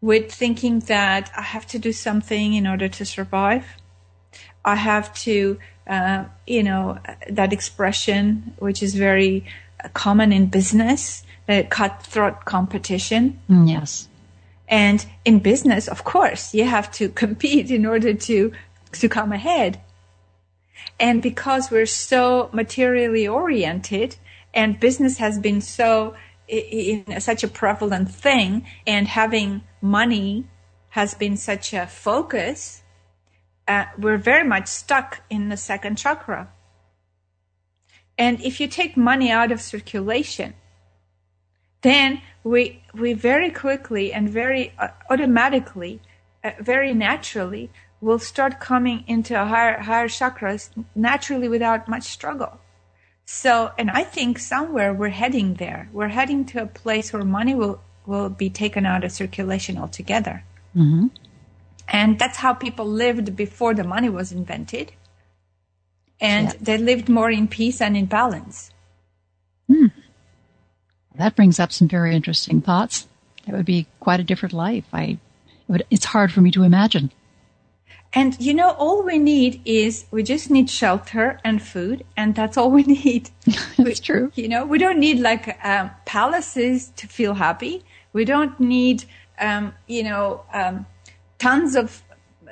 [0.00, 3.64] with thinking that I have to do something in order to survive.
[4.64, 6.98] I have to, uh, you know,
[7.30, 9.44] that expression, which is very
[9.92, 13.40] common in business, the cutthroat competition.
[13.50, 14.08] Mm, yes.
[14.68, 18.52] And in business, of course, you have to compete in order to,
[18.92, 19.80] to come ahead.
[20.98, 24.16] And because we're so materially oriented
[24.52, 26.14] and business has been so
[26.46, 30.46] in such a prevalent thing and having money
[30.90, 32.82] has been such a focus,
[33.66, 36.48] uh, we're very much stuck in the second chakra.
[38.16, 40.54] And if you take money out of circulation,
[41.82, 46.00] then we we very quickly and very uh, automatically,
[46.44, 47.70] uh, very naturally
[48.00, 52.60] will start coming into higher higher chakras naturally without much struggle.
[53.24, 55.88] So, and I think somewhere we're heading there.
[55.92, 60.44] We're heading to a place where money will will be taken out of circulation altogether.
[60.76, 61.06] Mm-hmm.
[61.88, 64.92] And that's how people lived before the money was invented.
[66.20, 66.58] And Yeah.
[66.60, 68.70] they lived more in peace and in balance.
[71.16, 73.06] That brings up some very interesting thoughts.
[73.46, 74.84] It would be quite a different life.
[74.92, 75.18] I, it
[75.68, 77.12] would, it's hard for me to imagine.
[78.12, 82.56] And you know, all we need is we just need shelter and food, and that's
[82.56, 83.30] all we need.
[83.78, 84.30] It's true.
[84.34, 87.84] You know, we don't need like um, palaces to feel happy.
[88.12, 89.04] We don't need,
[89.40, 90.86] um, you know, um,
[91.38, 92.02] tons of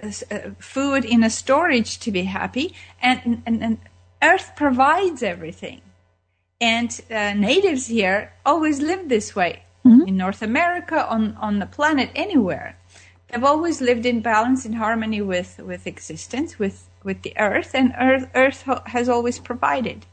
[0.03, 2.75] uh, food in a storage to be happy.
[3.01, 3.79] And, and, and
[4.21, 5.81] Earth provides everything.
[6.63, 9.65] And uh, natives here always lived this way
[10.07, 12.79] in North America, on, on the planet, anywhere.
[13.27, 17.93] They've always lived in balance, in harmony with, with existence, with, with the earth, and
[17.99, 20.07] earth, earth has always provided.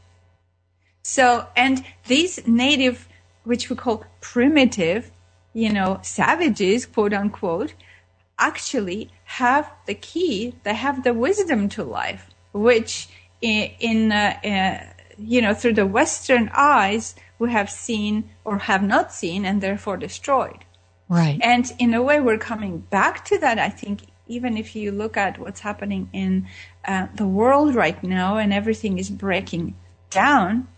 [1.02, 3.08] So, and these native,
[3.44, 5.12] which we call primitive,
[5.52, 7.74] you know, savages, quote unquote,
[8.40, 13.08] actually have the key, they have the wisdom to life, which
[13.40, 14.89] in, in uh, uh,
[15.20, 19.96] you know, through the Western eyes, we have seen or have not seen and therefore
[19.96, 20.64] destroyed.
[21.08, 21.38] Right.
[21.42, 23.58] And in a way, we're coming back to that.
[23.58, 26.46] I think even if you look at what's happening in
[26.86, 29.74] uh, the world right now and everything is breaking
[30.10, 30.68] down,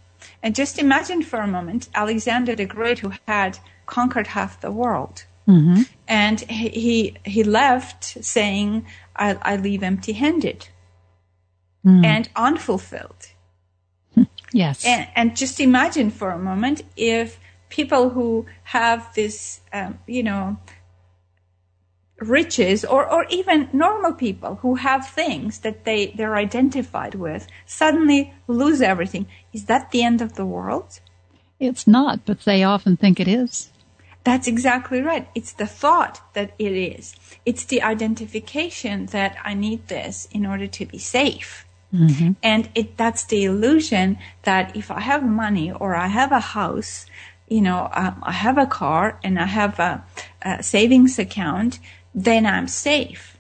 [0.43, 5.25] and just imagine for a moment Alexander the Great, who had conquered half the world,
[5.49, 5.83] Mm-hmm.
[6.07, 8.87] and he he, he left saying,
[9.17, 10.69] "I, I leave empty-handed
[11.85, 13.32] and unfulfilled."
[14.53, 14.85] Yes.
[14.85, 17.39] And, and just imagine for a moment if
[17.69, 20.59] people who have this, um, you know,
[22.19, 28.33] riches or, or even normal people who have things that they, they're identified with suddenly
[28.47, 29.27] lose everything.
[29.53, 31.01] Is that the end of the world?
[31.63, 33.71] it's not, but they often think it is.
[34.25, 35.29] That's exactly right.
[35.35, 37.15] It's the thought that it is.
[37.45, 41.67] It's the identification that I need this in order to be safe.
[42.43, 47.07] And it, that's the illusion that if I have money or I have a house,
[47.49, 50.05] you know, um, I have a car and I have a,
[50.41, 51.79] a savings account,
[52.15, 53.39] then I'm safe.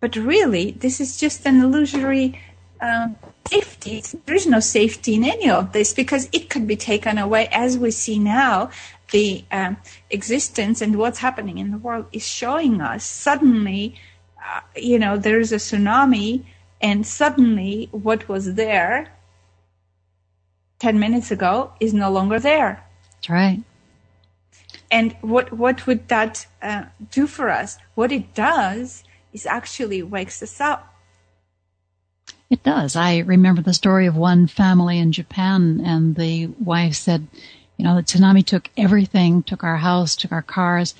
[0.00, 2.40] But really, this is just an illusory
[2.80, 3.16] um,
[3.48, 4.02] safety.
[4.26, 7.78] There is no safety in any of this because it could be taken away as
[7.78, 8.70] we see now.
[9.12, 9.76] The um,
[10.10, 13.94] existence and what's happening in the world is showing us suddenly,
[14.44, 16.44] uh, you know, there's a tsunami,
[16.80, 19.12] and suddenly what was there
[20.78, 22.84] 10 minutes ago is no longer there.
[23.14, 23.62] That's right.
[24.90, 27.78] And what what would that uh, do for us?
[27.94, 29.02] What it does
[29.32, 30.94] is actually wakes us up.
[32.50, 32.94] It does.
[32.94, 37.26] I remember the story of one family in Japan, and the wife said,
[37.76, 40.94] you know, the tsunami took everything, took our house, took our cars,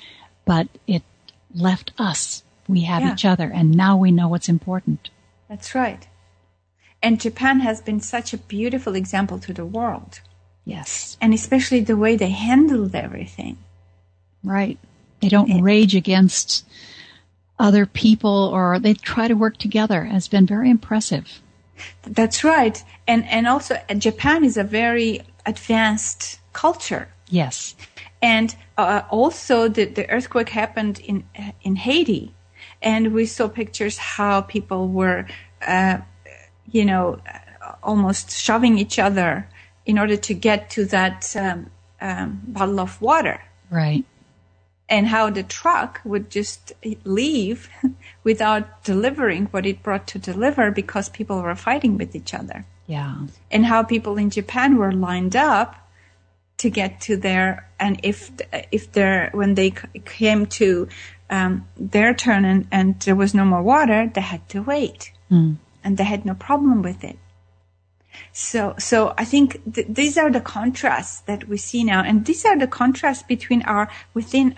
[0.45, 1.03] but it
[1.55, 2.43] left us.
[2.67, 3.13] We have Yeah.
[3.13, 5.11] each other, and now we know what's important.
[5.49, 6.07] That's right.
[7.03, 10.21] And Japan has been such a beautiful example to the world,
[10.65, 11.19] Yes.
[11.21, 13.59] and especially the way they handled everything.
[14.43, 14.79] Right.
[15.21, 16.65] They don't rage against
[17.59, 20.09] other people or they try to work together.
[20.11, 21.41] It's been very impressive.
[22.03, 22.83] That's right.
[23.07, 27.09] And and also Japan is a very advanced culture.
[27.29, 27.75] Yes.
[28.23, 31.25] And uh, also, the, the earthquake happened in
[31.63, 32.35] in Haiti,
[32.85, 35.27] and we saw pictures how people were,
[35.67, 35.99] uh,
[36.71, 37.19] you know,
[37.83, 39.49] almost shoving each other
[39.87, 41.71] in order to get to that um,
[42.01, 44.05] um, bottle of water, Right.
[44.89, 46.73] and how the truck would just
[47.05, 47.69] leave
[48.25, 53.15] without delivering what it brought to deliver because people were fighting with each other Yeah.
[53.51, 55.77] and how people in Japan were lined up
[56.59, 58.31] to get to there and if
[58.71, 59.71] if there when they
[60.05, 60.87] came to
[61.35, 65.13] um, their turn and, and there was no more water, they had to wait,
[65.83, 67.19] and they had no problem with it.
[68.33, 72.45] So so I think th- these are the contrasts that we see now, and these
[72.45, 74.55] are the contrasts between our within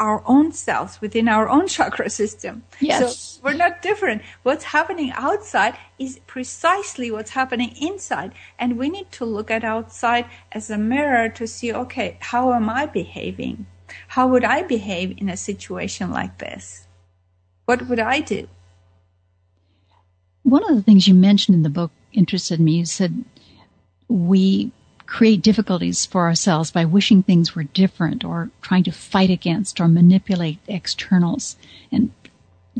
[0.00, 2.64] our own selves within our own chakra system.
[2.80, 3.18] Yes.
[3.18, 4.22] So we're not different.
[4.42, 8.32] What's happening outside is precisely what's happening inside.
[8.58, 12.70] And we need to look at outside as a mirror to see, okay, how am
[12.70, 13.66] I behaving?
[14.08, 16.86] How would I behave in a situation like this?
[17.64, 18.48] What would I do?
[20.42, 22.78] One of the things you mentioned in the book interested me.
[22.78, 23.24] You said
[24.08, 24.72] we
[25.06, 29.88] create difficulties for ourselves by wishing things were different or trying to fight against or
[29.88, 31.56] manipulate externals.
[31.90, 32.10] And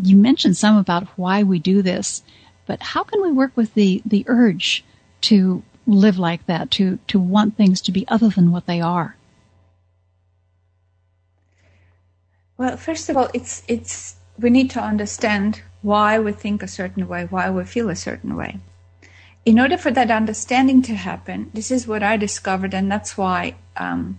[0.00, 2.22] you mentioned some about why we do this,
[2.66, 4.84] but how can we work with the, the urge
[5.22, 9.16] to live like that, to, to want things to be other than what they are?
[12.60, 17.08] Well, first of all, it's it's we need to understand why we think a certain
[17.08, 18.58] way, why we feel a certain way.
[19.46, 23.54] In order for that understanding to happen, this is what I discovered, and that's why
[23.78, 24.18] um,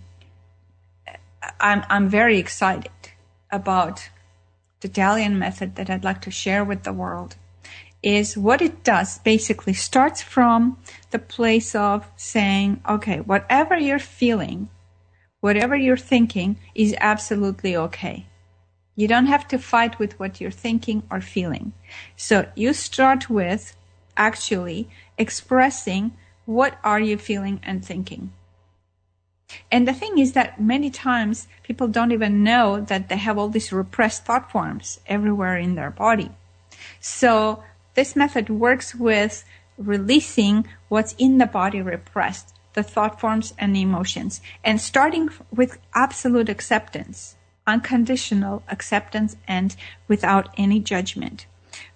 [1.60, 3.12] I'm I'm very excited
[3.52, 4.10] about
[4.80, 7.36] the Dalian method that I'd like to share with the world.
[8.02, 10.80] Is what it does basically starts from
[11.12, 14.70] the place of saying, okay, whatever you're feeling,
[15.42, 18.26] whatever you're thinking is absolutely okay.
[18.96, 21.74] You don't have to fight with what you're thinking or feeling.
[22.16, 23.76] So you start with
[24.18, 26.12] actually expressing
[26.46, 28.34] what are you feeling and thinking.
[29.72, 33.50] And the thing is that many times people don't even know that they have all
[33.50, 36.32] these repressed thought forms everywhere in their body.
[37.00, 37.64] So
[37.96, 39.44] this method works with
[39.78, 45.80] releasing what's in the body repressed, the thought forms and the emotions, and starting with
[45.94, 47.36] absolute acceptance
[47.68, 49.76] unconditional acceptance and
[50.08, 51.46] without any judgment.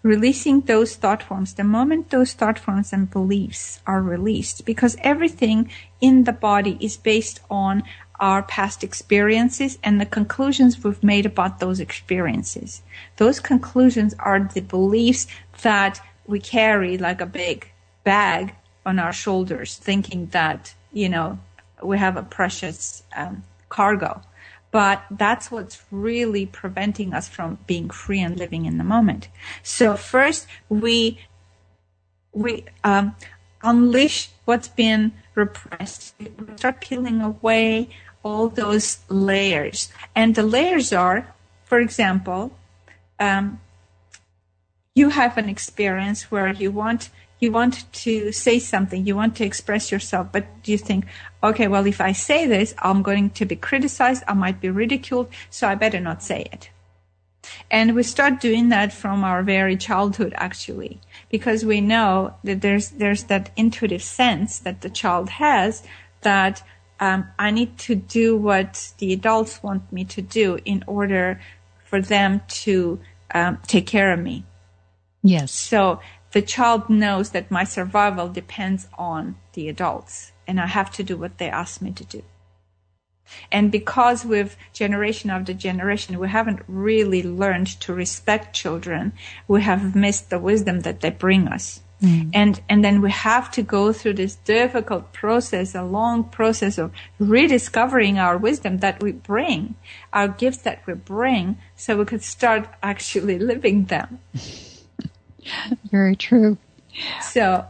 [0.04, 5.70] Releasing those thought forms, the moment those thought forms and beliefs are released, because everything
[6.00, 7.84] in the body is based on
[8.20, 12.82] our past experiences and the conclusions we've made about those experiences.
[13.18, 15.28] Those conclusions are the beliefs
[15.64, 17.70] that we carry like a big
[18.04, 18.56] bag
[18.86, 21.40] on our shoulders, thinking that, you know,
[21.84, 24.22] we have a precious um, cargo
[24.76, 29.30] but that's what's really preventing us from being free and living in the moment.
[29.64, 31.18] So first we
[32.34, 33.16] we um,
[33.64, 36.14] unleash what's been repressed.
[36.20, 37.88] We start peeling away
[38.22, 42.52] all those layers, and the layers are, for example,
[43.18, 43.62] um,
[44.94, 47.10] you have an experience where you want
[47.46, 51.06] you want to say something, you want to express yourself, but you think,
[51.42, 55.30] okay, well, if I say this, I'm going to be criticized, I might be ridiculed,
[55.50, 56.70] so I better not say it.
[57.70, 62.90] And we start doing that from our very childhood, actually, because we know that there's
[62.90, 65.84] there's that intuitive sense that the child has
[66.22, 66.64] that
[67.00, 71.40] um, I need to do what the adults want me to do in order
[71.84, 73.00] for them to
[73.34, 74.44] um, take care of me.
[75.22, 75.52] Yes.
[75.52, 76.00] So
[76.36, 81.16] the child knows that my survival depends on the adults and I have to do
[81.16, 82.24] what they ask me to do.
[83.54, 89.14] And because with generation after generation, we haven't really learned to respect children,
[89.48, 91.80] we have missed the wisdom that they bring us.
[92.02, 92.32] Mm.
[92.34, 96.92] And, and then we have to go through this difficult process, a long process of
[97.18, 99.76] rediscovering our wisdom that we bring,
[100.12, 104.20] our gifts that we bring, so we could start actually living them.
[105.92, 106.58] Very true.
[107.22, 107.66] So,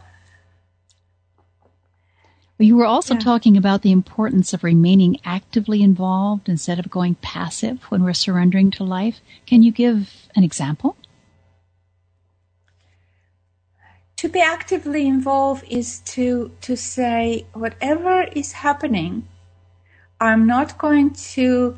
[2.57, 3.19] you were also yeah.
[3.19, 8.71] talking about the importance of remaining actively involved instead of going passive when we're surrendering
[8.71, 9.19] to life.
[9.45, 10.95] Can you give an example?
[14.17, 19.27] To be actively involved is to to say whatever is happening,
[20.21, 21.77] I'm not going to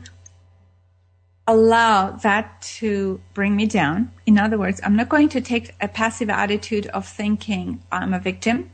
[1.48, 4.12] allow that to bring me down.
[4.26, 8.20] In other words, I'm not going to take a passive attitude of thinking I'm a
[8.20, 8.70] victim,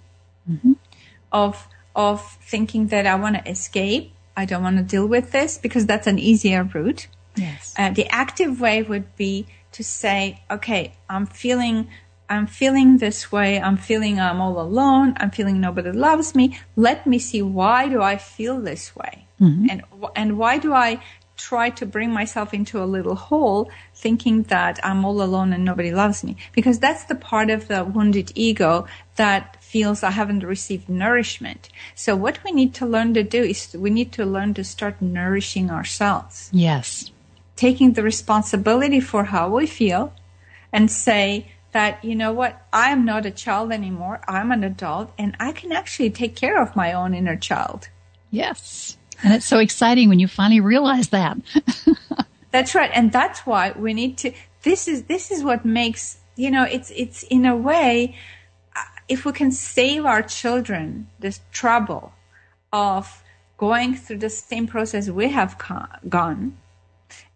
[0.50, 0.74] mm-hmm.
[1.32, 4.14] of of thinking that I want to escape.
[4.36, 7.08] I don't want to deal with this because that's an easier route.
[7.36, 7.76] Yes.
[7.78, 11.90] Uh, the active way would be to say, okay, I'm feeling,
[12.30, 13.62] I'm feeling this way.
[13.62, 15.14] I'm feeling I'm all alone.
[15.18, 16.60] I'm feeling nobody loves me.
[16.76, 19.68] Let me see why do I feel this way, mm-hmm.
[19.70, 19.84] and
[20.16, 21.00] and why do I
[21.38, 25.92] try to bring myself into a little hole thinking that I'm all alone and nobody
[25.92, 26.38] loves me.
[26.52, 31.70] Because that's the part of the wounded ego that feels I haven't received nourishment.
[31.96, 35.02] So what we need to learn to do is we need to learn to start
[35.02, 36.50] nourishing ourselves.
[36.54, 37.12] Yes.
[37.56, 40.14] Taking the responsibility for how we feel
[40.72, 44.22] and say, that, you know what, I am not a child anymore.
[44.28, 47.90] I'm an adult and I can actually take care of my own inner child.
[48.32, 48.98] Yes.
[49.24, 51.38] And it's so exciting when you finally realize that.
[52.52, 52.92] that's right.
[52.94, 56.92] And that's why we need to, this is, this is what makes, you know, it's,
[56.96, 58.16] it's in a way,
[58.76, 62.14] uh, if we can save our children this trouble
[62.72, 63.24] of
[63.58, 65.58] going through the same process we have
[66.10, 66.58] gone,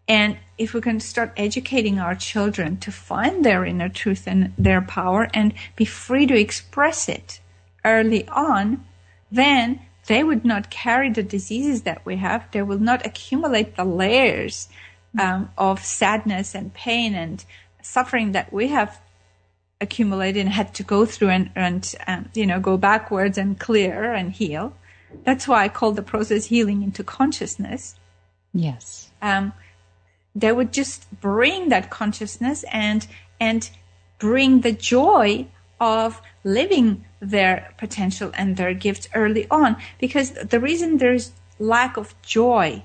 [0.07, 4.81] and if we can start educating our children to find their inner truth and their
[4.81, 7.41] power and be free to express it
[7.83, 8.85] early on,
[9.31, 12.49] then they would not carry the diseases that we have.
[12.51, 14.67] They will not accumulate the layers
[15.19, 17.43] um, of sadness and pain and
[17.81, 18.99] suffering that we have
[19.79, 24.13] accumulated and had to go through and, and um, you know, go backwards and clear
[24.13, 24.73] and heal.
[25.23, 27.95] That's why I call the process healing into consciousness.
[28.53, 29.11] Yes.
[29.21, 29.53] Um,
[30.35, 33.07] they would just bring that consciousness and
[33.39, 33.69] and
[34.19, 35.47] bring the joy
[35.79, 42.19] of living their potential and their gifts early on because the reason there's lack of
[42.21, 42.83] joy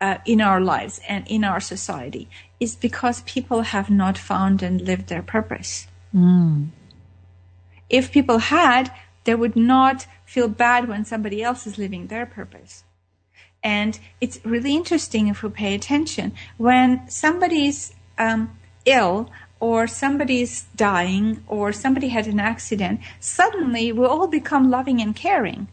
[0.00, 4.80] uh, in our lives and in our society is because people have not found and
[4.80, 5.86] lived their purpose.
[6.14, 6.68] Mm.
[7.88, 8.90] If people had,
[9.24, 12.84] they would not feel bad when somebody else is living their purpose.
[13.62, 16.32] And it's really interesting if we pay attention.
[16.56, 19.30] When somebody's um, ill
[19.62, 25.68] or somebody's dying or somebody had an accident, suddenly we all become loving and caring.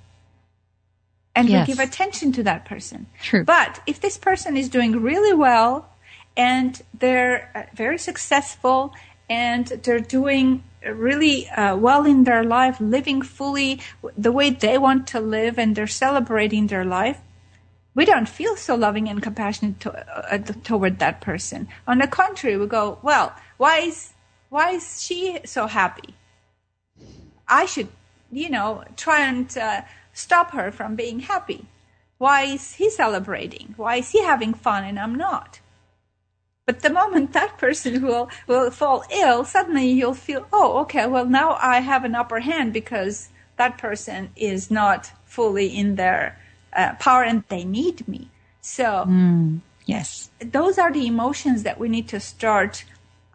[1.36, 1.68] And Yes.
[1.68, 3.08] we give attention to that person.
[3.24, 3.44] True.
[3.44, 5.90] But if this person is doing really well
[6.38, 8.94] and they're uh, very successful
[9.28, 13.82] and they're doing really uh, well in their life, living fully
[14.16, 17.20] the way they want to live, and they're celebrating their life,
[17.96, 21.68] we don't feel so loving and compassionate to, uh, toward that person.
[21.88, 24.14] On the contrary, we go, well, why is
[24.50, 26.16] why is she so happy?
[27.48, 27.90] I should,
[28.32, 29.82] you know, try and uh,
[30.14, 31.66] stop her from being happy.
[32.18, 33.74] Why is he celebrating?
[33.78, 35.60] Why is he having fun and I'm not?
[36.66, 41.26] But the moment that person will will fall ill, suddenly you'll feel, oh, okay, well
[41.26, 46.40] now I have an upper hand because that person is not fully in their
[46.74, 48.30] uh, power and they need me.
[48.62, 49.60] So Mm.
[49.86, 50.30] Yes.
[50.40, 52.86] those are the emotions that we need to start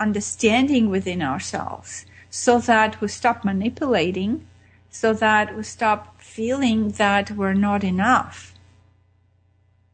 [0.07, 4.33] understanding within ourselves so that we stop manipulating,
[4.91, 8.37] so that we stop feeling that we're not enough.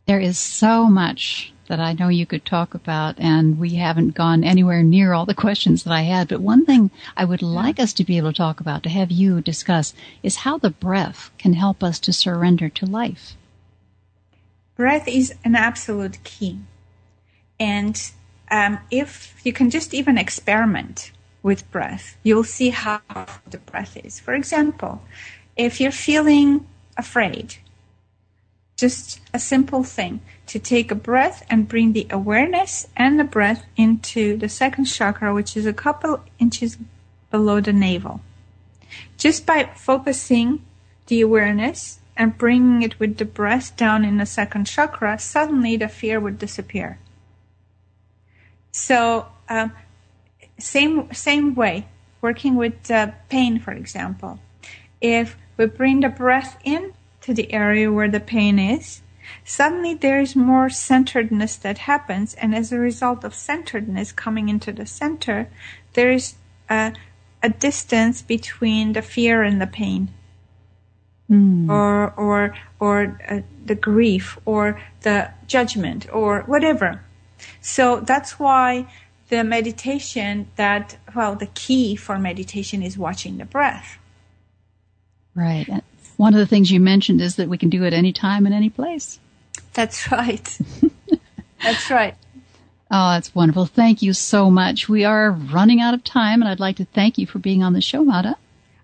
[0.06, 4.42] There is so much that I know you could talk about, and we haven't gone
[4.42, 6.26] anywhere near all the questions that I had.
[6.26, 9.12] But one thing I would like us to be able to talk about, to have
[9.12, 9.94] you discuss,
[10.24, 13.36] is how the breath can help us to surrender to life.
[14.74, 16.58] breath is an absolute key.
[17.60, 18.10] And
[18.50, 23.00] um, if you can just even experiment with breath, you'll see how
[23.48, 24.20] the breath is.
[24.20, 25.02] For example,
[25.56, 27.56] if you're feeling afraid,
[28.76, 33.64] just a simple thing to take a breath and bring the awareness and the breath
[33.76, 36.78] into the second chakra, which is a couple inches
[37.30, 38.20] below the navel.
[39.16, 40.64] Just by focusing
[41.06, 45.88] the awareness and bringing it with the breath down in the second chakra, suddenly the
[45.88, 46.98] fear would disappear.
[48.72, 49.72] So, um,
[50.58, 51.88] same same way,
[52.20, 54.38] working with uh, pain, for example.
[55.00, 56.92] If we bring the breath in
[57.22, 59.02] to the area where the pain is,
[59.44, 64.72] suddenly there is more centeredness that happens, and as a result of centeredness coming into
[64.72, 65.48] the center,
[65.94, 66.34] there is
[66.68, 66.92] a,
[67.42, 70.10] a distance between the fear and the pain
[71.70, 77.02] or or or uh, the grief or the judgment or whatever.
[77.60, 78.86] So that's why
[79.28, 83.98] the meditation that well the key for meditation is watching the breath.
[85.34, 85.68] Right.
[85.68, 85.82] And
[86.16, 88.54] one of the things you mentioned is that we can do it any time and
[88.54, 89.18] any place.
[89.72, 90.58] That's right.
[91.62, 92.14] that's right.
[92.90, 93.66] Oh, that's wonderful.
[93.66, 94.88] Thank you so much.
[94.88, 97.72] We are running out of time, and I'd like to thank you for being on
[97.72, 98.36] the show, Mada.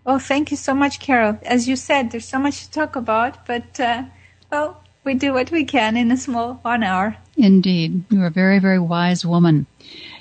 [0.07, 1.39] Oh, thank you so much, Carol.
[1.43, 4.05] As you said, there's so much to talk about, but uh,
[4.51, 7.17] well, we do what we can in a small one hour.
[7.37, 8.03] Indeed.
[8.11, 9.67] You're a very, very wise woman.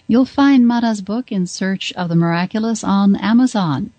[0.08, 3.92] You'll find Mada's book In Search of the Miraculous on Amazon.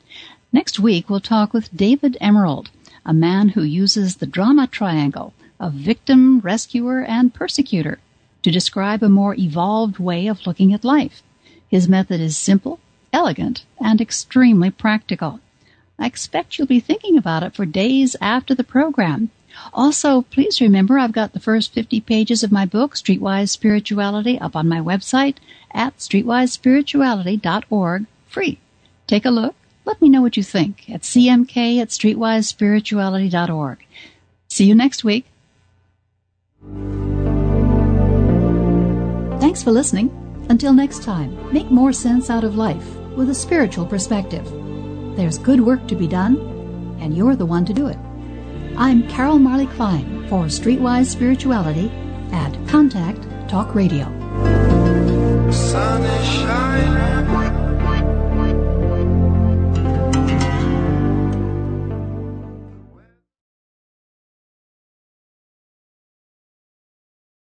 [0.53, 2.70] Next week, we'll talk with David Emerald,
[3.05, 7.99] a man who uses the drama triangle of victim, rescuer, and persecutor
[8.43, 11.20] to describe a more evolved way of looking at life.
[11.68, 12.78] His method is simple,
[13.12, 15.41] elegant, and extremely practical.
[15.99, 19.30] I expect you'll be thinking about it for days after the program.
[19.72, 24.57] Also, please remember I've got the first 50 pages of my book, Streetwise Spirituality, up
[24.57, 25.36] on my website
[25.72, 28.59] at streetwisespirituality.org, free.
[29.07, 29.54] Take a look.
[29.84, 33.86] Let me know what you think at cmk at streetwisespirituality.org.
[34.48, 35.26] See you next week.
[39.40, 40.11] Thanks for listening.
[40.48, 44.44] Until next time, make more sense out of life with a spiritual perspective.
[45.16, 46.36] There's good work to be done,
[47.00, 47.98] and you're the one to do it.
[48.79, 51.91] I'm Carol Marley Klein for Streetwise Spirituality
[52.31, 53.18] at Contact
[53.49, 54.05] Talk Radio.